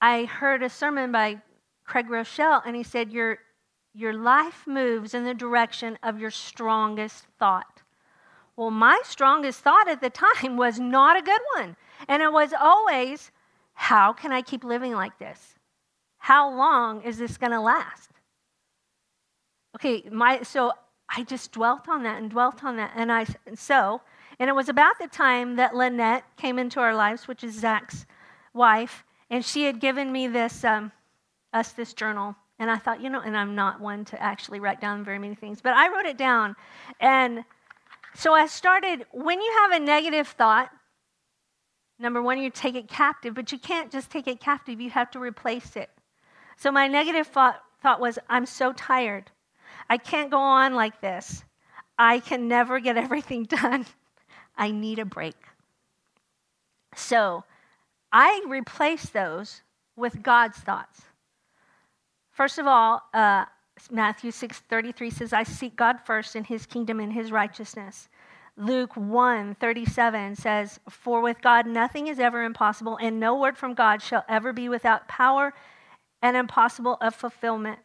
I 0.00 0.24
heard 0.24 0.62
a 0.62 0.68
sermon 0.68 1.12
by 1.12 1.40
Craig 1.84 2.08
Groeschel 2.08 2.62
and 2.66 2.76
he 2.76 2.82
said, 2.82 3.12
Your, 3.12 3.38
your 3.94 4.12
life 4.12 4.66
moves 4.66 5.14
in 5.14 5.24
the 5.24 5.34
direction 5.34 5.98
of 6.02 6.18
your 6.18 6.30
strongest 6.30 7.26
thought. 7.38 7.82
Well, 8.56 8.70
my 8.70 9.00
strongest 9.04 9.60
thought 9.60 9.88
at 9.88 10.00
the 10.00 10.10
time 10.10 10.56
was 10.56 10.78
not 10.78 11.16
a 11.16 11.22
good 11.22 11.40
one. 11.54 11.76
And 12.08 12.22
it 12.22 12.32
was 12.32 12.52
always, 12.58 13.30
How 13.74 14.12
can 14.12 14.32
I 14.32 14.42
keep 14.42 14.64
living 14.64 14.92
like 14.92 15.18
this? 15.18 15.54
How 16.18 16.50
long 16.50 17.02
is 17.02 17.18
this 17.18 17.36
going 17.36 17.52
to 17.52 17.60
last? 17.60 18.10
Okay, 19.76 20.08
my 20.10 20.42
so 20.42 20.72
I 21.08 21.24
just 21.24 21.52
dwelt 21.52 21.88
on 21.88 22.02
that 22.04 22.20
and 22.20 22.30
dwelt 22.30 22.62
on 22.62 22.76
that, 22.76 22.92
and 22.94 23.10
I 23.10 23.26
so 23.54 24.02
and 24.38 24.48
it 24.48 24.54
was 24.54 24.68
about 24.68 24.98
the 24.98 25.08
time 25.08 25.56
that 25.56 25.74
Lynette 25.74 26.24
came 26.36 26.58
into 26.58 26.80
our 26.80 26.94
lives, 26.94 27.28
which 27.28 27.44
is 27.44 27.58
Zach's 27.58 28.06
wife, 28.52 29.04
and 29.30 29.44
she 29.44 29.64
had 29.64 29.80
given 29.80 30.12
me 30.12 30.26
this 30.26 30.64
um, 30.64 30.92
us 31.52 31.72
this 31.72 31.92
journal, 31.92 32.36
and 32.58 32.70
I 32.70 32.76
thought, 32.76 33.00
you 33.00 33.10
know, 33.10 33.20
and 33.20 33.36
I'm 33.36 33.54
not 33.54 33.80
one 33.80 34.04
to 34.06 34.22
actually 34.22 34.60
write 34.60 34.80
down 34.80 35.04
very 35.04 35.18
many 35.18 35.34
things, 35.34 35.60
but 35.60 35.74
I 35.74 35.88
wrote 35.88 36.06
it 36.06 36.16
down, 36.18 36.56
and 37.00 37.44
so 38.14 38.34
I 38.34 38.46
started. 38.46 39.06
When 39.12 39.40
you 39.40 39.52
have 39.60 39.72
a 39.72 39.80
negative 39.80 40.28
thought, 40.28 40.70
number 41.98 42.22
one, 42.22 42.38
you 42.38 42.50
take 42.50 42.74
it 42.74 42.88
captive, 42.88 43.34
but 43.34 43.52
you 43.52 43.58
can't 43.58 43.90
just 43.90 44.10
take 44.10 44.28
it 44.28 44.40
captive; 44.40 44.80
you 44.80 44.90
have 44.90 45.10
to 45.12 45.18
replace 45.18 45.76
it 45.76 45.90
So 46.58 46.70
my 46.70 46.88
negative 46.88 47.26
thought, 47.26 47.60
thought 47.82 48.00
was, 48.00 48.18
I'm 48.28 48.46
so 48.46 48.72
tired. 48.72 49.30
I 49.90 49.98
can't 49.98 50.30
go 50.30 50.38
on 50.38 50.74
like 50.74 51.00
this. 51.00 51.44
I 51.98 52.20
can 52.20 52.48
never 52.48 52.80
get 52.80 52.96
everything 53.06 53.44
done. 53.44 53.86
I 54.56 54.70
need 54.70 54.98
a 54.98 55.04
break. 55.04 55.36
So 56.94 57.44
I 58.12 58.44
replace 58.48 59.06
those 59.10 59.62
with 59.96 60.22
God's 60.22 60.58
thoughts. 60.58 61.02
First 62.32 62.58
of 62.58 62.66
all, 62.66 63.02
uh, 63.12 63.44
Matthew 63.90 64.30
6:33 64.30 65.10
says, 65.10 65.32
"I 65.32 65.42
seek 65.42 65.76
God 65.76 66.00
first 66.00 66.34
in 66.34 66.44
his 66.44 66.66
kingdom 66.66 66.98
and 66.98 67.12
his 67.12 67.30
righteousness." 67.30 68.08
Luke 68.56 68.96
1:37 68.96 70.36
says, 70.36 70.80
"For 70.88 71.20
with 71.20 71.40
God 71.40 71.66
nothing 71.66 72.06
is 72.06 72.18
ever 72.18 72.42
impossible, 72.42 72.98
and 73.00 73.20
no 73.20 73.34
word 73.34 73.56
from 73.56 73.74
God 73.74 74.02
shall 74.02 74.24
ever 74.28 74.52
be 74.52 74.68
without 74.68 75.08
power 75.08 75.54
and 76.20 76.36
impossible 76.36 76.98
of 77.00 77.14
fulfillment." 77.14 77.80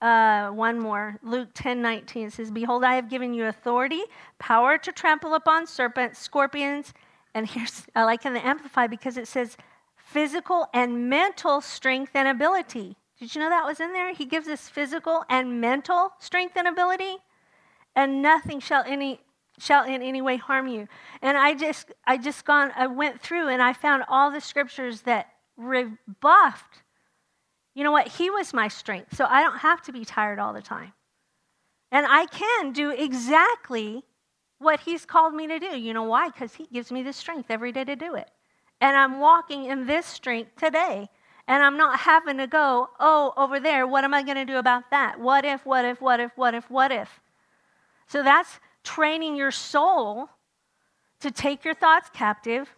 Uh, 0.00 0.50
one 0.50 0.78
more. 0.78 1.18
Luke 1.22 1.48
10 1.54 1.82
19 1.82 2.30
says, 2.30 2.52
Behold, 2.52 2.84
I 2.84 2.94
have 2.94 3.08
given 3.08 3.34
you 3.34 3.46
authority, 3.46 4.02
power 4.38 4.78
to 4.78 4.92
trample 4.92 5.34
upon 5.34 5.66
serpents, 5.66 6.20
scorpions, 6.20 6.94
and 7.34 7.48
here's, 7.48 7.86
I 7.96 8.04
like 8.04 8.24
in 8.24 8.32
the 8.32 8.46
Amplified 8.46 8.90
because 8.90 9.16
it 9.16 9.26
says 9.26 9.56
physical 9.96 10.68
and 10.72 11.10
mental 11.10 11.60
strength 11.60 12.12
and 12.14 12.28
ability. 12.28 12.96
Did 13.18 13.34
you 13.34 13.40
know 13.40 13.48
that 13.48 13.66
was 13.66 13.80
in 13.80 13.92
there? 13.92 14.14
He 14.14 14.24
gives 14.24 14.46
us 14.46 14.68
physical 14.68 15.24
and 15.28 15.60
mental 15.60 16.12
strength 16.20 16.56
and 16.56 16.68
ability, 16.68 17.16
and 17.96 18.22
nothing 18.22 18.60
shall 18.60 18.84
any 18.86 19.20
shall 19.58 19.84
in 19.84 20.02
any 20.02 20.22
way 20.22 20.36
harm 20.36 20.68
you. 20.68 20.86
And 21.20 21.36
I 21.36 21.54
just 21.54 21.92
I 22.06 22.16
just 22.16 22.44
gone 22.44 22.72
I 22.76 22.86
went 22.86 23.20
through 23.20 23.48
and 23.48 23.60
I 23.60 23.72
found 23.72 24.04
all 24.08 24.30
the 24.30 24.40
scriptures 24.40 25.02
that 25.02 25.28
rebuffed. 25.56 26.82
You 27.74 27.84
know 27.84 27.92
what? 27.92 28.08
He 28.08 28.30
was 28.30 28.54
my 28.54 28.68
strength, 28.68 29.16
so 29.16 29.24
I 29.24 29.42
don't 29.42 29.58
have 29.58 29.82
to 29.82 29.92
be 29.92 30.04
tired 30.04 30.38
all 30.38 30.52
the 30.52 30.62
time. 30.62 30.92
And 31.90 32.06
I 32.08 32.26
can 32.26 32.72
do 32.72 32.90
exactly 32.90 34.04
what 34.58 34.80
he's 34.80 35.04
called 35.04 35.34
me 35.34 35.46
to 35.48 35.58
do. 35.58 35.78
You 35.78 35.94
know 35.94 36.04
why? 36.04 36.28
Because 36.28 36.54
he 36.54 36.66
gives 36.66 36.92
me 36.92 37.02
the 37.02 37.12
strength 37.12 37.50
every 37.50 37.72
day 37.72 37.84
to 37.84 37.96
do 37.96 38.14
it. 38.14 38.30
And 38.80 38.96
I'm 38.96 39.18
walking 39.18 39.64
in 39.64 39.86
this 39.86 40.06
strength 40.06 40.56
today 40.56 41.08
and 41.48 41.62
I'm 41.62 41.78
not 41.78 42.00
having 42.00 42.36
to 42.36 42.46
go, 42.46 42.90
oh, 43.00 43.32
over 43.38 43.58
there, 43.58 43.86
what 43.86 44.04
am 44.04 44.12
I 44.12 44.22
going 44.22 44.36
to 44.36 44.44
do 44.44 44.58
about 44.58 44.90
that? 44.90 45.18
What 45.18 45.46
if, 45.46 45.64
what 45.64 45.86
if, 45.86 45.98
what 45.98 46.20
if, 46.20 46.30
what 46.36 46.54
if, 46.54 46.70
what 46.70 46.92
if? 46.92 47.20
So 48.06 48.22
that's 48.22 48.60
training 48.84 49.34
your 49.34 49.50
soul 49.50 50.28
to 51.20 51.30
take 51.30 51.64
your 51.64 51.74
thoughts 51.74 52.10
captive 52.12 52.68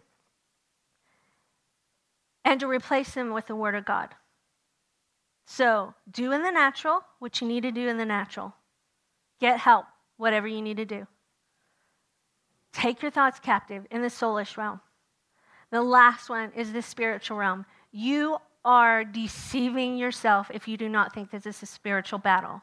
and 2.45 2.61
to 2.61 2.67
replace 2.67 3.13
them 3.13 3.33
with 3.33 3.47
the 3.47 3.55
Word 3.55 3.75
of 3.75 3.83
God. 3.83 4.15
So 5.45 5.93
do 6.09 6.31
in 6.31 6.41
the 6.41 6.49
natural 6.49 7.01
what 7.19 7.41
you 7.41 7.47
need 7.47 7.63
to 7.63 7.71
do 7.71 7.89
in 7.89 7.97
the 7.97 8.05
natural. 8.05 8.55
Get 9.41 9.59
help, 9.59 9.85
whatever 10.15 10.47
you 10.47 10.61
need 10.61 10.77
to 10.77 10.85
do. 10.85 11.07
Take 12.71 13.01
your 13.01 13.11
thoughts 13.11 13.39
captive 13.39 13.85
in 13.91 14.01
the 14.01 14.07
soulish 14.07 14.55
realm. 14.55 14.79
The 15.71 15.81
last 15.81 16.29
one 16.29 16.53
is 16.55 16.71
the 16.71 16.81
spiritual 16.81 17.37
realm. 17.37 17.65
You 17.91 18.37
are 18.63 19.03
deceiving 19.03 19.97
yourself 19.97 20.51
if 20.53 20.67
you 20.67 20.77
do 20.77 20.87
not 20.87 21.13
think 21.13 21.31
that 21.31 21.43
this 21.43 21.57
is 21.57 21.63
a 21.63 21.65
spiritual 21.65 22.19
battle. 22.19 22.61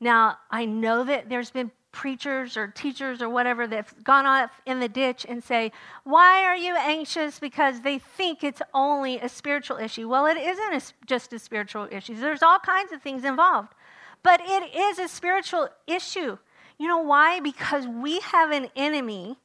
Now, 0.00 0.38
I 0.50 0.64
know 0.64 1.04
that 1.04 1.28
there's 1.28 1.50
been 1.50 1.70
preachers 1.92 2.56
or 2.56 2.68
teachers 2.68 3.20
or 3.20 3.28
whatever 3.28 3.66
that've 3.66 4.04
gone 4.04 4.24
off 4.24 4.50
in 4.64 4.80
the 4.80 4.88
ditch 4.88 5.26
and 5.28 5.42
say, 5.42 5.72
Why 6.04 6.44
are 6.44 6.56
you 6.56 6.76
anxious? 6.76 7.38
Because 7.38 7.80
they 7.80 7.98
think 7.98 8.44
it's 8.44 8.62
only 8.72 9.18
a 9.18 9.28
spiritual 9.28 9.76
issue. 9.76 10.08
Well, 10.08 10.26
it 10.26 10.36
isn't 10.36 10.74
a, 10.74 10.80
just 11.06 11.32
a 11.32 11.38
spiritual 11.38 11.88
issue, 11.90 12.14
there's 12.14 12.42
all 12.42 12.58
kinds 12.58 12.92
of 12.92 13.02
things 13.02 13.24
involved. 13.24 13.74
But 14.22 14.40
it 14.44 14.74
is 14.74 14.98
a 14.98 15.08
spiritual 15.08 15.68
issue. 15.86 16.38
You 16.78 16.88
know 16.88 16.98
why? 16.98 17.40
Because 17.40 17.86
we 17.86 18.20
have 18.20 18.50
an 18.50 18.68
enemy 18.76 19.38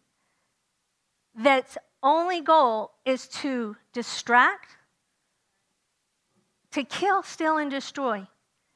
that's 1.38 1.78
only 2.04 2.42
goal 2.42 2.92
is 3.06 3.28
to 3.28 3.76
distract, 3.94 4.75
to 6.76 6.84
kill, 6.84 7.24
steal, 7.24 7.58
and 7.58 7.72
destroy. 7.72 8.28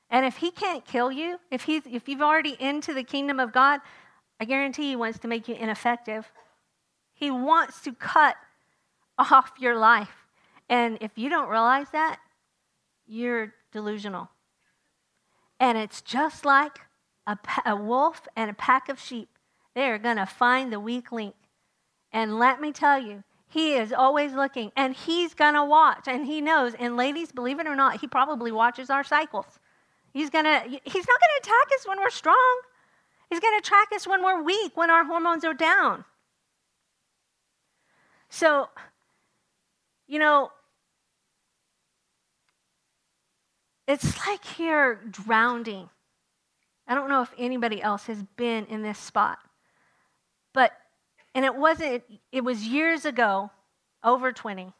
And 0.09 0.25
if 0.25 0.37
he 0.37 0.51
can't 0.51 0.85
kill 0.85 1.11
you, 1.11 1.37
if, 1.51 1.63
he's, 1.63 1.83
if 1.85 2.07
you've 2.07 2.21
already 2.21 2.55
into 2.57 2.93
the 2.93 3.03
kingdom 3.03 3.41
of 3.41 3.51
God, 3.51 3.81
I 4.39 4.45
guarantee 4.45 4.83
he 4.83 4.95
wants 4.95 5.19
to 5.19 5.27
make 5.27 5.49
you 5.49 5.55
ineffective. 5.55 6.31
He 7.13 7.29
wants 7.29 7.81
to 7.81 7.91
cut 7.91 8.37
off 9.19 9.51
your 9.59 9.77
life. 9.77 10.25
And 10.69 10.97
if 11.01 11.11
you 11.17 11.29
don't 11.29 11.49
realize 11.49 11.87
that, 11.91 12.19
you're 13.05 13.53
delusional. 13.73 14.29
And 15.59 15.77
it's 15.77 16.01
just 16.01 16.45
like 16.45 16.79
a, 17.27 17.37
a 17.65 17.75
wolf 17.75 18.29
and 18.37 18.49
a 18.49 18.53
pack 18.53 18.87
of 18.87 18.97
sheep. 18.97 19.27
They're 19.75 19.97
going 19.97 20.15
to 20.15 20.25
find 20.25 20.71
the 20.71 20.79
weak 20.79 21.11
link. 21.11 21.35
And 22.13 22.39
let 22.39 22.61
me 22.61 22.71
tell 22.71 22.97
you, 22.97 23.25
he 23.49 23.73
is 23.73 23.91
always 23.91 24.31
looking 24.33 24.71
and 24.75 24.95
he's 24.95 25.33
going 25.33 25.55
to 25.55 25.65
watch 25.65 26.07
and 26.07 26.25
he 26.25 26.39
knows. 26.39 26.75
And 26.75 26.95
ladies, 26.95 27.31
believe 27.31 27.59
it 27.59 27.65
or 27.65 27.75
not, 27.75 27.99
he 27.99 28.07
probably 28.07 28.51
watches 28.51 28.91
our 28.91 29.03
cycles. 29.03 29.59
He's 30.13 30.29
going 30.29 30.45
to 30.45 30.61
he's 30.61 31.07
not 31.07 31.19
going 31.19 31.33
to 31.35 31.41
attack 31.41 31.67
us 31.75 31.87
when 31.87 31.99
we're 31.99 32.11
strong. 32.11 32.61
He's 33.29 33.39
going 33.39 33.59
to 33.59 33.67
track 33.67 33.89
us 33.93 34.07
when 34.07 34.23
we're 34.23 34.41
weak, 34.41 34.77
when 34.77 34.89
our 34.89 35.03
hormones 35.03 35.43
are 35.43 35.53
down. 35.53 36.05
So, 38.29 38.69
you 40.07 40.19
know, 40.19 40.51
it's 43.87 44.27
like 44.27 44.59
you're 44.59 44.95
drowning. 45.09 45.89
I 46.87 46.93
don't 46.95 47.09
know 47.09 47.23
if 47.23 47.33
anybody 47.37 47.81
else 47.81 48.05
has 48.05 48.21
been 48.35 48.65
in 48.65 48.83
this 48.83 48.97
spot, 48.99 49.39
but 50.53 50.71
and 51.35 51.45
it 51.45 51.55
wasn't, 51.55 52.03
it 52.31 52.43
was 52.43 52.65
years 52.65 53.05
ago, 53.05 53.51
over 54.03 54.31
20, 54.31 54.73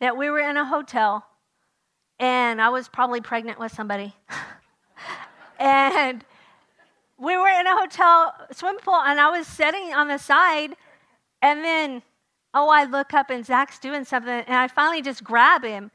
that 0.00 0.16
we 0.16 0.30
were 0.30 0.40
in 0.40 0.56
a 0.56 0.64
hotel 0.64 1.24
and 2.18 2.60
I 2.60 2.70
was 2.70 2.88
probably 2.88 3.20
pregnant 3.20 3.58
with 3.58 3.72
somebody. 3.72 4.14
and 5.58 6.24
we 7.18 7.36
were 7.36 7.48
in 7.48 7.66
a 7.66 7.76
hotel 7.76 8.34
swimming 8.52 8.80
pool 8.80 8.94
and 8.94 9.20
I 9.20 9.30
was 9.30 9.46
sitting 9.46 9.92
on 9.94 10.08
the 10.08 10.18
side 10.18 10.74
and 11.42 11.64
then, 11.64 12.02
oh, 12.54 12.68
I 12.68 12.84
look 12.84 13.14
up 13.14 13.30
and 13.30 13.44
Zach's 13.44 13.78
doing 13.78 14.04
something 14.04 14.32
and 14.32 14.54
I 14.54 14.68
finally 14.68 15.02
just 15.02 15.24
grab 15.24 15.62
him 15.62 15.90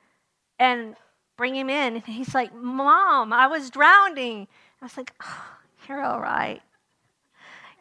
and 0.59 0.95
bring 1.37 1.55
him 1.55 1.69
in. 1.69 1.95
And 1.95 2.05
he's 2.05 2.35
like, 2.35 2.53
Mom, 2.53 3.33
I 3.33 3.47
was 3.47 3.69
drowning. 3.69 4.47
I 4.81 4.85
was 4.85 4.97
like, 4.97 5.13
oh, 5.23 5.57
You're 5.87 6.01
all 6.01 6.19
right. 6.19 6.61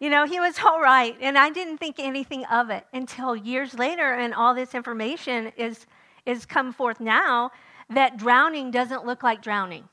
You 0.00 0.08
know, 0.08 0.24
he 0.26 0.40
was 0.40 0.58
all 0.64 0.80
right. 0.80 1.16
And 1.20 1.36
I 1.38 1.50
didn't 1.50 1.78
think 1.78 1.96
anything 1.98 2.44
of 2.46 2.70
it 2.70 2.86
until 2.92 3.36
years 3.36 3.74
later, 3.74 4.14
and 4.14 4.34
all 4.34 4.54
this 4.54 4.74
information 4.74 5.52
is, 5.56 5.86
is 6.24 6.46
come 6.46 6.72
forth 6.72 7.00
now 7.00 7.50
that 7.90 8.16
drowning 8.16 8.70
doesn't 8.70 9.04
look 9.04 9.22
like 9.22 9.42
drowning. 9.42 9.88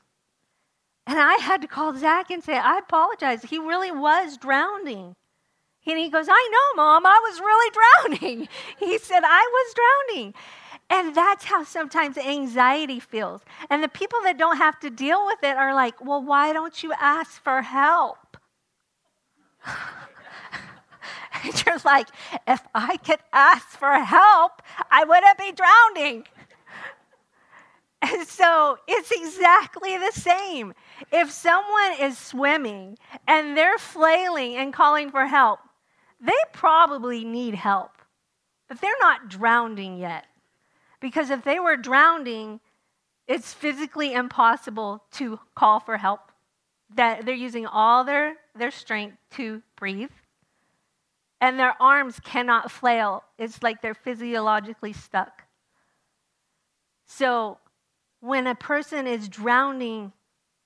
And 1.06 1.18
I 1.18 1.34
had 1.34 1.60
to 1.62 1.68
call 1.68 1.96
Zach 1.96 2.30
and 2.30 2.42
say, 2.42 2.56
I 2.56 2.78
apologize. 2.78 3.42
He 3.42 3.58
really 3.58 3.90
was 3.90 4.36
drowning. 4.38 5.14
And 5.86 5.98
he 5.98 6.10
goes, 6.10 6.26
I 6.28 6.48
know, 6.52 6.82
Mom, 6.82 7.06
I 7.06 7.18
was 7.22 7.40
really 7.40 8.18
drowning. 8.20 8.48
He 8.78 8.98
said, 8.98 9.22
I 9.24 9.40
was 9.52 9.74
drowning. 9.74 10.34
And 10.90 11.14
that's 11.14 11.44
how 11.44 11.64
sometimes 11.64 12.16
anxiety 12.16 13.00
feels. 13.00 13.42
And 13.68 13.82
the 13.82 13.88
people 13.88 14.20
that 14.24 14.38
don't 14.38 14.56
have 14.56 14.78
to 14.80 14.90
deal 14.90 15.24
with 15.26 15.38
it 15.42 15.56
are 15.56 15.74
like, 15.74 16.02
well, 16.04 16.22
why 16.22 16.52
don't 16.52 16.82
you 16.82 16.92
ask 16.98 17.42
for 17.42 17.62
help? 17.62 18.27
and 21.44 21.64
you're 21.66 21.78
like, 21.84 22.08
if 22.46 22.60
I 22.74 22.96
could 22.98 23.20
ask 23.32 23.66
for 23.68 23.92
help, 23.92 24.62
I 24.90 25.04
wouldn't 25.04 25.38
be 25.38 25.52
drowning. 25.52 26.24
And 28.00 28.28
so 28.28 28.78
it's 28.86 29.10
exactly 29.10 29.98
the 29.98 30.12
same. 30.12 30.72
If 31.10 31.32
someone 31.32 31.94
is 32.00 32.16
swimming 32.16 32.96
and 33.26 33.56
they're 33.56 33.76
flailing 33.76 34.54
and 34.54 34.72
calling 34.72 35.10
for 35.10 35.26
help, 35.26 35.58
they 36.20 36.32
probably 36.52 37.24
need 37.24 37.54
help, 37.54 37.90
but 38.68 38.80
they're 38.80 38.92
not 39.00 39.28
drowning 39.28 39.98
yet. 39.98 40.26
Because 41.00 41.30
if 41.30 41.44
they 41.44 41.58
were 41.58 41.76
drowning, 41.76 42.60
it's 43.26 43.52
physically 43.52 44.12
impossible 44.12 45.04
to 45.12 45.38
call 45.54 45.80
for 45.80 45.96
help. 45.96 46.32
That 46.94 47.26
they're 47.26 47.34
using 47.34 47.66
all 47.66 48.04
their 48.04 48.36
their 48.58 48.70
strength 48.70 49.16
to 49.32 49.62
breathe. 49.76 50.10
And 51.40 51.58
their 51.58 51.80
arms 51.80 52.20
cannot 52.20 52.70
flail. 52.70 53.24
It's 53.38 53.62
like 53.62 53.80
they're 53.80 53.94
physiologically 53.94 54.92
stuck. 54.92 55.44
So, 57.06 57.58
when 58.20 58.46
a 58.46 58.54
person 58.54 59.06
is 59.06 59.28
drowning 59.28 60.12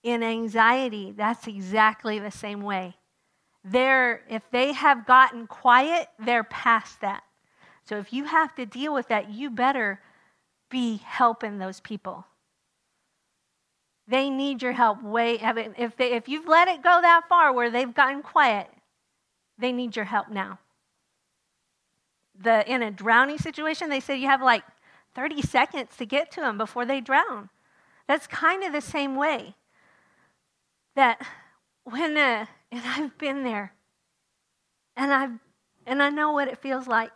in 0.02 0.22
anxiety, 0.22 1.12
that's 1.16 1.46
exactly 1.46 2.18
the 2.18 2.30
same 2.30 2.62
way. 2.62 2.94
They're, 3.64 4.22
if 4.28 4.42
they 4.50 4.72
have 4.72 5.06
gotten 5.06 5.46
quiet, 5.46 6.08
they're 6.18 6.44
past 6.44 7.00
that. 7.02 7.22
So, 7.84 7.98
if 7.98 8.12
you 8.12 8.24
have 8.24 8.54
to 8.56 8.66
deal 8.66 8.94
with 8.94 9.08
that, 9.08 9.30
you 9.30 9.50
better 9.50 10.00
be 10.70 10.96
helping 10.96 11.58
those 11.58 11.80
people. 11.80 12.26
They 14.08 14.30
need 14.30 14.62
your 14.62 14.72
help. 14.72 15.02
Way, 15.02 15.38
if, 15.40 15.96
they, 15.96 16.12
if 16.12 16.28
you've 16.28 16.48
let 16.48 16.68
it 16.68 16.82
go 16.82 17.00
that 17.00 17.28
far 17.28 17.52
where 17.52 17.70
they've 17.70 17.94
gotten 17.94 18.22
quiet, 18.22 18.68
they 19.58 19.72
need 19.72 19.96
your 19.96 20.04
help 20.06 20.28
now. 20.28 20.58
The, 22.40 22.68
in 22.70 22.82
a 22.82 22.90
drowning 22.90 23.38
situation, 23.38 23.88
they 23.88 24.00
said 24.00 24.14
you 24.14 24.26
have 24.26 24.42
like 24.42 24.64
30 25.14 25.42
seconds 25.42 25.96
to 25.98 26.06
get 26.06 26.30
to 26.32 26.40
them 26.40 26.58
before 26.58 26.84
they 26.84 27.00
drown. 27.00 27.50
That's 28.08 28.26
kind 28.26 28.64
of 28.64 28.72
the 28.72 28.80
same 28.80 29.14
way. 29.14 29.54
That 30.96 31.24
when, 31.84 32.16
uh, 32.16 32.46
and 32.70 32.82
I've 32.84 33.16
been 33.18 33.44
there, 33.44 33.72
and 34.96 35.12
I've, 35.12 35.38
and 35.86 36.02
I 36.02 36.10
know 36.10 36.32
what 36.32 36.48
it 36.48 36.58
feels 36.58 36.86
like. 36.86 37.10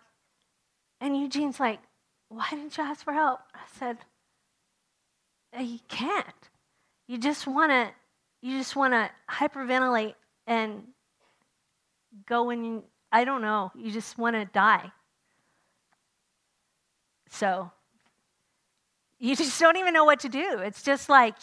And 1.00 1.16
Eugene's 1.16 1.60
like, 1.60 1.80
why 2.28 2.48
didn't 2.50 2.76
you 2.76 2.84
ask 2.84 3.04
for 3.04 3.12
help? 3.12 3.40
I 3.54 3.60
said, 3.78 3.98
you 5.58 5.78
can't. 5.88 6.50
You 7.06 7.18
just 7.18 7.46
want 7.46 7.70
to, 7.70 7.90
you 8.42 8.58
just 8.58 8.76
want 8.76 8.92
to 8.94 9.10
hyperventilate 9.30 10.14
and 10.46 10.82
go 12.26 12.50
and 12.50 12.82
I 13.12 13.24
don't 13.24 13.42
know, 13.42 13.72
you 13.76 13.90
just 13.90 14.18
want 14.18 14.36
to 14.36 14.44
die. 14.44 14.90
So 17.30 17.70
you 19.18 19.36
just 19.36 19.58
don't 19.60 19.76
even 19.76 19.94
know 19.94 20.04
what 20.04 20.20
to 20.20 20.28
do. 20.28 20.58
It's 20.58 20.82
just 20.82 21.08
like 21.08 21.34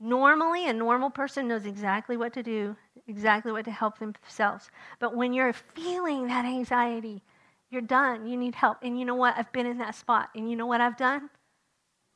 normally 0.00 0.68
a 0.68 0.72
normal 0.72 1.10
person 1.10 1.48
knows 1.48 1.66
exactly 1.66 2.16
what 2.16 2.32
to 2.34 2.42
do, 2.42 2.76
exactly 3.06 3.52
what 3.52 3.64
to 3.64 3.70
help 3.70 3.98
themselves. 3.98 4.70
But 4.98 5.16
when 5.16 5.32
you're 5.32 5.52
feeling 5.52 6.28
that 6.28 6.44
anxiety, 6.44 7.22
you're 7.70 7.82
done. 7.82 8.26
You 8.26 8.36
need 8.36 8.54
help. 8.54 8.78
And 8.82 8.98
you 8.98 9.04
know 9.04 9.14
what? 9.14 9.34
I've 9.36 9.52
been 9.52 9.66
in 9.66 9.78
that 9.78 9.94
spot. 9.94 10.30
And 10.34 10.50
you 10.50 10.56
know 10.56 10.66
what 10.66 10.80
I've 10.80 10.96
done? 10.96 11.28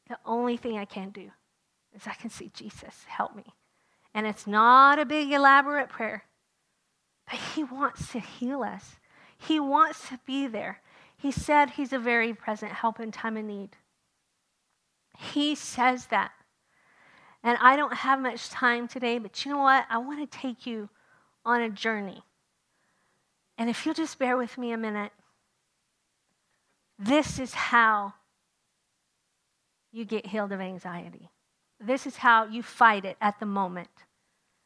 The 0.09 0.18
only 0.25 0.57
thing 0.57 0.79
I 0.79 0.85
can 0.85 1.11
do 1.11 1.31
is 1.94 2.07
I 2.07 2.14
can 2.14 2.31
see 2.31 2.50
Jesus 2.55 3.05
help 3.07 3.35
me. 3.37 3.44
And 4.14 4.26
it's 4.26 4.46
not 4.46 4.98
a 4.98 5.07
big, 5.07 5.33
elaborate 5.33 5.88
prayer, 5.88 6.24
but 7.28 7.38
He 7.55 7.64
wants 7.64 8.12
to 8.12 8.20
heal 8.20 8.62
us. 8.62 8.96
He 9.38 9.59
wants 9.59 10.09
to 10.09 10.18
be 10.26 10.46
there. 10.46 10.81
He 11.16 11.31
said 11.31 11.70
He's 11.70 11.92
a 11.92 11.98
very 11.98 12.35
present 12.35 12.72
help 12.72 13.00
in 13.00 13.11
time 13.11 13.37
of 13.37 13.44
need. 13.44 13.70
He 15.18 15.55
says 15.55 16.07
that. 16.07 16.33
And 17.42 17.59
I 17.61 17.76
don't 17.76 17.94
have 17.94 18.20
much 18.20 18.50
time 18.50 18.87
today, 18.87 19.18
but 19.18 19.44
you 19.44 19.52
know 19.52 19.62
what? 19.62 19.85
I 19.90 19.98
want 19.98 20.20
to 20.20 20.38
take 20.38 20.66
you 20.66 20.88
on 21.44 21.61
a 21.61 21.70
journey. 21.70 22.22
And 23.59 23.68
if 23.68 23.85
you'll 23.85 23.94
just 23.94 24.18
bear 24.18 24.37
with 24.37 24.57
me 24.57 24.72
a 24.72 24.76
minute, 24.76 25.12
this 26.98 27.38
is 27.38 27.52
how 27.52 28.14
you 29.90 30.05
get 30.05 30.26
healed 30.26 30.52
of 30.52 30.61
anxiety. 30.61 31.31
This 31.84 32.06
is 32.06 32.16
how 32.16 32.46
you 32.46 32.62
fight 32.62 33.04
it 33.04 33.16
at 33.20 33.40
the 33.40 33.46
moment. 33.46 33.90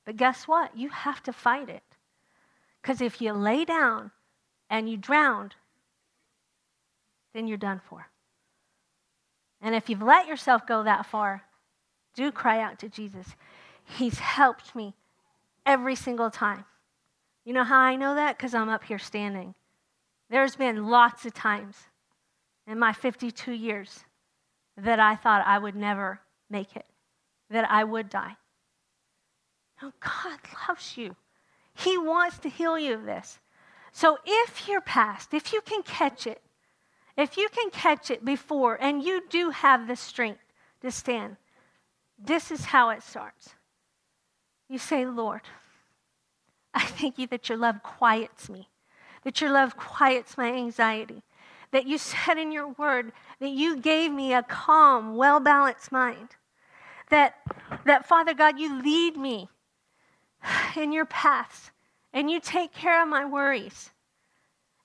But 0.05 0.17
guess 0.17 0.47
what? 0.47 0.77
You 0.77 0.91
have 0.91 1.23
to 1.25 1.33
fight 1.33 1.69
it. 1.69 1.83
Because 2.81 3.01
if 3.01 3.21
you 3.21 3.33
lay 3.33 3.65
down 3.65 4.13
and 4.71 4.89
you 4.89 4.97
drown, 4.97 5.53
then 7.35 7.49
you're 7.49 7.57
done 7.57 7.81
for. 7.89 8.09
And 9.61 9.75
if 9.75 9.89
you've 9.89 10.03
let 10.03 10.29
yourself 10.29 10.67
go 10.67 10.83
that 10.85 11.07
far, 11.07 11.43
do 12.15 12.31
cry 12.31 12.61
out 12.61 12.79
to 12.81 12.89
Jesus. 12.89 13.35
He's 13.85 14.19
helped 14.19 14.75
me 14.75 14.95
every 15.65 15.95
single 15.95 16.31
time. 16.31 16.65
You 17.45 17.53
know 17.53 17.65
how 17.65 17.79
I 17.79 17.97
know 17.97 18.15
that? 18.15 18.37
Because 18.37 18.55
I'm 18.55 18.69
up 18.69 18.85
here 18.85 18.99
standing. 18.99 19.55
There's 20.31 20.57
been 20.57 20.87
lots 20.87 21.25
of 21.25 21.35
times 21.35 21.77
in 22.67 22.79
my 22.79 22.93
52 22.93 23.53
years 23.53 24.05
that 24.77 24.99
I 24.99 25.15
thought 25.15 25.47
I 25.47 25.59
would 25.59 25.77
never 25.77 26.21
make 26.51 26.77
it, 26.77 26.87
that 27.51 27.71
I 27.71 27.85
would 27.85 28.09
die. 28.11 28.37
No, 29.83 29.93
God 30.01 30.39
loves 30.69 30.97
you. 30.97 31.17
He 31.75 31.99
wants 31.99 32.39
to 32.39 32.49
heal 32.49 32.79
you 32.79 32.95
of 32.95 33.05
this. 33.05 33.39
So 33.93 34.19
if 34.25 34.69
you're 34.69 34.81
past, 34.81 35.35
if 35.35 35.53
you 35.53 35.61
can 35.61 35.83
catch 35.83 36.27
it, 36.27 36.43
if 37.17 37.37
you 37.37 37.49
can 37.49 37.71
catch 37.71 38.11
it 38.11 38.25
before 38.25 38.77
and 38.81 39.03
you 39.03 39.23
do 39.29 39.51
have 39.51 39.87
the 39.87 39.97
strength 39.97 40.41
to 40.83 40.91
stand, 40.91 41.37
this 42.19 42.51
is 42.51 42.67
how 42.67 42.91
it 42.91 43.03
starts. 43.03 43.51
You 44.69 44.79
say, 44.79 45.07
Lord, 45.07 45.43
I 46.75 46.85
thank 46.85 47.19
you 47.19 47.27
that 47.29 47.49
your 47.49 47.59
love 47.59 47.83
quiets 47.83 48.49
me, 48.49 48.69
that 49.25 49.41
your 49.41 49.51
love 49.51 49.77
quiets 49.77 50.37
my 50.37 50.53
anxiety, 50.53 51.23
that 51.71 51.87
you 51.87 51.99
said 51.99 52.39
in 52.39 52.53
your 52.53 52.69
word 52.69 53.13
that 53.41 53.51
you 53.51 53.79
gave 53.79 54.13
me 54.13 54.33
a 54.33 54.43
calm, 54.43 55.17
well 55.17 55.41
balanced 55.41 55.93
mind. 55.93 56.29
That, 57.11 57.37
that, 57.85 58.07
Father 58.07 58.35
God, 58.35 58.59
you 58.59 58.83
lead 58.83 59.17
me 59.17 59.49
in 60.77 60.93
your 60.93 61.07
paths 61.07 61.71
and 62.13 62.31
you 62.31 62.41
take 62.41 62.73
care 62.73 63.03
of 63.03 63.09
my 63.09 63.25
worries. 63.25 63.91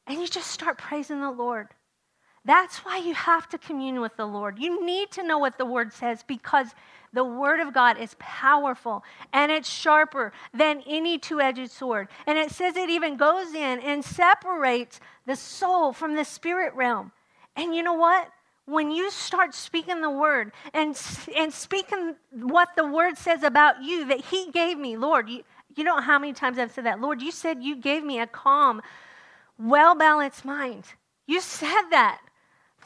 And 0.07 0.19
you 0.19 0.27
just 0.27 0.47
start 0.47 0.77
praising 0.77 1.21
the 1.21 1.31
Lord. 1.31 1.69
That's 2.43 2.79
why 2.79 2.97
you 2.97 3.13
have 3.13 3.47
to 3.49 3.57
commune 3.57 4.01
with 4.01 4.17
the 4.17 4.25
Lord. 4.25 4.57
You 4.57 4.84
need 4.84 5.12
to 5.12 5.23
know 5.23 5.38
what 5.38 5.57
the 5.57 5.65
word 5.65 5.93
says 5.93 6.23
because 6.27 6.67
the 7.13 7.23
word 7.23 7.60
of 7.60 7.73
God 7.73 7.99
is 7.99 8.15
powerful 8.17 9.03
and 9.31 9.51
it's 9.51 9.69
sharper 9.69 10.34
than 10.53 10.81
any 10.88 11.19
two 11.19 11.39
edged 11.39 11.69
sword. 11.69 12.07
And 12.25 12.39
it 12.39 12.49
says 12.51 12.75
it 12.75 12.89
even 12.89 13.15
goes 13.15 13.53
in 13.53 13.79
and 13.79 14.03
separates 14.03 14.99
the 15.27 15.36
soul 15.36 15.93
from 15.93 16.15
the 16.15 16.25
spirit 16.25 16.73
realm. 16.73 17.12
And 17.55 17.75
you 17.75 17.84
know 17.84 17.93
what? 17.93 18.29
When 18.71 18.89
you 18.89 19.12
start 19.12 19.53
speaking 19.53 19.99
the 19.99 20.10
word 20.10 20.53
and, 20.73 20.97
and 21.36 21.53
speaking 21.53 22.15
what 22.31 22.69
the 22.77 22.86
word 22.88 23.17
says 23.17 23.43
about 23.43 23.84
you 23.84 24.05
that 24.05 24.21
He 24.21 24.49
gave 24.51 24.77
me, 24.77 24.95
Lord, 24.95 25.29
you, 25.29 25.43
you 25.75 25.84
know 25.84 25.99
how 25.99 26.17
many 26.17 26.31
times 26.31 26.57
I've 26.57 26.71
said 26.71 26.86
that? 26.86 27.01
Lord, 27.01 27.21
you 27.21 27.31
said 27.31 27.62
you 27.62 27.75
gave 27.75 28.01
me 28.01 28.21
a 28.21 28.27
calm, 28.27 28.81
well 29.60 29.93
balanced 29.93 30.45
mind. 30.45 30.86
You 31.27 31.41
said 31.41 31.89
that. 31.91 32.21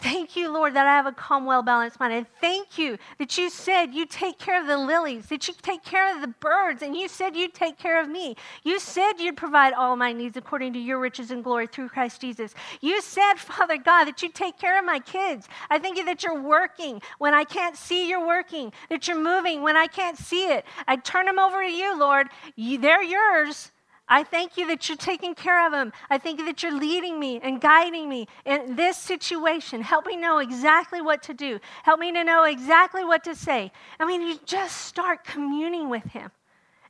Thank 0.01 0.35
you, 0.35 0.51
Lord, 0.51 0.73
that 0.75 0.85
I 0.85 0.91
have 0.91 1.05
a 1.05 1.11
calm, 1.11 1.45
well 1.45 1.63
balanced 1.63 1.99
mind. 1.99 2.13
And 2.13 2.27
thank 2.41 2.77
you 2.77 2.97
that 3.17 3.37
you 3.37 3.49
said 3.49 3.93
you 3.93 4.05
take 4.05 4.37
care 4.37 4.59
of 4.59 4.67
the 4.67 4.77
lilies, 4.77 5.27
that 5.27 5.47
you 5.47 5.53
take 5.61 5.83
care 5.83 6.13
of 6.13 6.21
the 6.21 6.27
birds, 6.27 6.81
and 6.81 6.95
you 6.95 7.07
said 7.07 7.35
you'd 7.35 7.53
take 7.53 7.77
care 7.77 8.01
of 8.01 8.09
me. 8.09 8.35
You 8.63 8.79
said 8.79 9.13
you'd 9.19 9.37
provide 9.37 9.73
all 9.73 9.95
my 9.95 10.11
needs 10.11 10.37
according 10.37 10.73
to 10.73 10.79
your 10.79 10.99
riches 10.99 11.31
and 11.31 11.43
glory 11.43 11.67
through 11.67 11.89
Christ 11.89 12.21
Jesus. 12.21 12.53
You 12.81 13.01
said, 13.01 13.33
Father 13.37 13.77
God, 13.77 14.05
that 14.05 14.21
you 14.21 14.29
take 14.29 14.57
care 14.59 14.77
of 14.77 14.85
my 14.85 14.99
kids. 14.99 15.47
I 15.69 15.79
thank 15.79 15.97
you 15.97 16.05
that 16.05 16.23
you're 16.23 16.41
working 16.41 17.01
when 17.17 17.33
I 17.33 17.43
can't 17.45 17.77
see 17.77 18.09
you're 18.09 18.25
working, 18.25 18.73
that 18.89 19.07
you're 19.07 19.21
moving 19.21 19.61
when 19.61 19.77
I 19.77 19.87
can't 19.87 20.17
see 20.17 20.47
it. 20.49 20.65
I 20.87 20.97
turn 20.97 21.25
them 21.25 21.39
over 21.39 21.63
to 21.63 21.71
you, 21.71 21.97
Lord. 21.97 22.27
You, 22.55 22.77
they're 22.79 23.03
yours. 23.03 23.71
I 24.07 24.23
thank 24.23 24.55
you 24.57 24.67
that 24.67 24.87
you're 24.87 24.97
taking 24.97 25.33
care 25.33 25.65
of 25.65 25.71
them. 25.71 25.91
I 26.09 26.19
thank 26.19 26.39
you 26.39 26.45
that 26.45 26.61
you're 26.61 26.77
leading 26.77 27.19
me 27.19 27.39
and 27.41 27.59
guiding 27.59 28.07
me 28.07 28.27
in 28.45 28.75
this 28.75 28.97
situation. 28.97 29.81
Help 29.81 30.05
me 30.05 30.15
know 30.15 30.37
exactly 30.37 31.01
what 31.01 31.23
to 31.23 31.33
do. 31.33 31.59
Help 31.83 31.99
me 31.99 32.11
to 32.11 32.23
know 32.23 32.43
exactly 32.43 33.03
what 33.03 33.23
to 33.23 33.33
say. 33.33 33.71
I 33.99 34.05
mean, 34.05 34.21
you 34.21 34.39
just 34.45 34.85
start 34.85 35.23
communing 35.23 35.89
with 35.89 36.03
Him. 36.03 36.29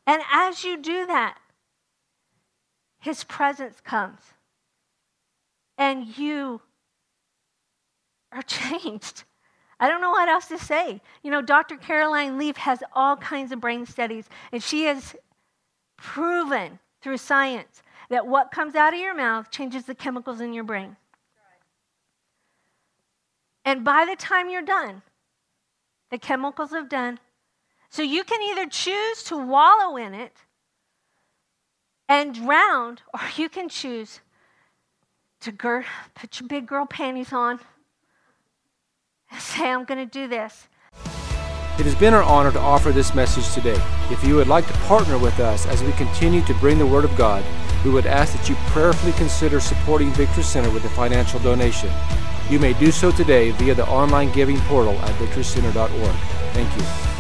And 0.06 0.21
as 0.32 0.65
you 0.65 0.78
do 0.78 1.06
that, 1.08 1.38
His 2.99 3.23
presence 3.23 3.80
comes. 3.80 4.19
And 5.78 6.17
you 6.17 6.62
are 8.34 8.41
changed. 8.82 9.23
I 9.80 9.88
don't 9.88 10.01
know 10.01 10.12
what 10.12 10.28
else 10.28 10.47
to 10.47 10.58
say. 10.58 11.01
You 11.23 11.32
know, 11.32 11.41
Dr. 11.41 11.78
Caroline 11.78 12.38
Leaf 12.38 12.58
has 12.58 12.84
all 12.93 13.15
kinds 13.15 13.54
of 13.54 13.62
brain 13.62 13.86
studies, 13.86 14.25
and 14.51 14.62
she 14.62 14.84
has 14.84 15.15
proven 15.97 16.80
through 17.05 17.17
science 17.17 17.83
that 18.09 18.25
what 18.25 18.49
comes 18.49 18.73
out 18.73 18.91
of 18.91 18.99
your 18.99 19.13
mouth 19.13 19.51
changes 19.51 19.85
the 19.85 19.93
chemicals 19.93 20.41
in 20.41 20.53
your 20.53 20.63
brain. 20.63 20.97
And 23.63 23.83
by 23.83 24.05
the 24.09 24.15
time 24.15 24.49
you're 24.49 24.63
done, 24.63 25.03
the 26.09 26.17
chemicals 26.17 26.71
have 26.71 26.89
done. 26.89 27.19
So 27.91 28.01
you 28.01 28.23
can 28.23 28.41
either 28.41 28.65
choose 28.67 29.21
to 29.25 29.37
wallow 29.37 29.97
in 29.97 30.15
it 30.15 30.35
and 32.09 32.33
drown, 32.33 32.97
or 33.13 33.19
you 33.35 33.49
can 33.49 33.69
choose 33.69 34.21
to 35.41 35.51
put 35.51 36.39
your 36.39 36.47
big 36.47 36.65
girl 36.65 36.87
panties 36.87 37.31
on 37.31 37.59
and 39.29 39.39
say, 39.53 39.69
I'm 39.69 39.85
going 39.85 39.99
to 39.99 40.11
do 40.11 40.27
this. 40.27 40.67
It 41.77 41.83
has 41.83 41.95
been 41.95 42.13
our 42.13 42.23
honor 42.23 42.53
to 42.53 42.59
offer 42.59 42.93
this 42.93 43.13
message 43.13 43.53
today. 43.53 43.77
If 44.09 44.23
you 44.23 44.38
would 44.38 44.47
like 44.47 44.65
to 44.65 44.73
partner 44.85 45.17
with 45.17 45.41
us 45.41 45.67
as 45.67 45.83
we 45.83 45.91
continue 45.93 46.41
to 46.45 46.53
bring 46.53 46.77
the 46.77 46.85
Word 46.85 47.03
of 47.03 47.13
God, 47.17 47.43
we 47.83 47.91
would 47.91 48.05
ask 48.05 48.33
that 48.33 48.47
you 48.47 48.55
prayerfully 48.67 49.11
consider 49.13 49.59
supporting 49.59 50.09
Victory 50.11 50.43
Center 50.43 50.69
with 50.69 50.85
a 50.85 50.89
financial 50.89 51.38
donation. 51.41 51.91
You 52.49 52.59
may 52.59 52.71
do 52.73 52.91
so 52.91 53.11
today 53.11 53.51
via 53.51 53.75
the 53.75 53.85
online 53.88 54.31
giving 54.31 54.57
portal 54.61 54.93
at 54.99 55.11
victorycenter.org. 55.15 56.15
Thank 56.53 56.73
you. 56.77 57.14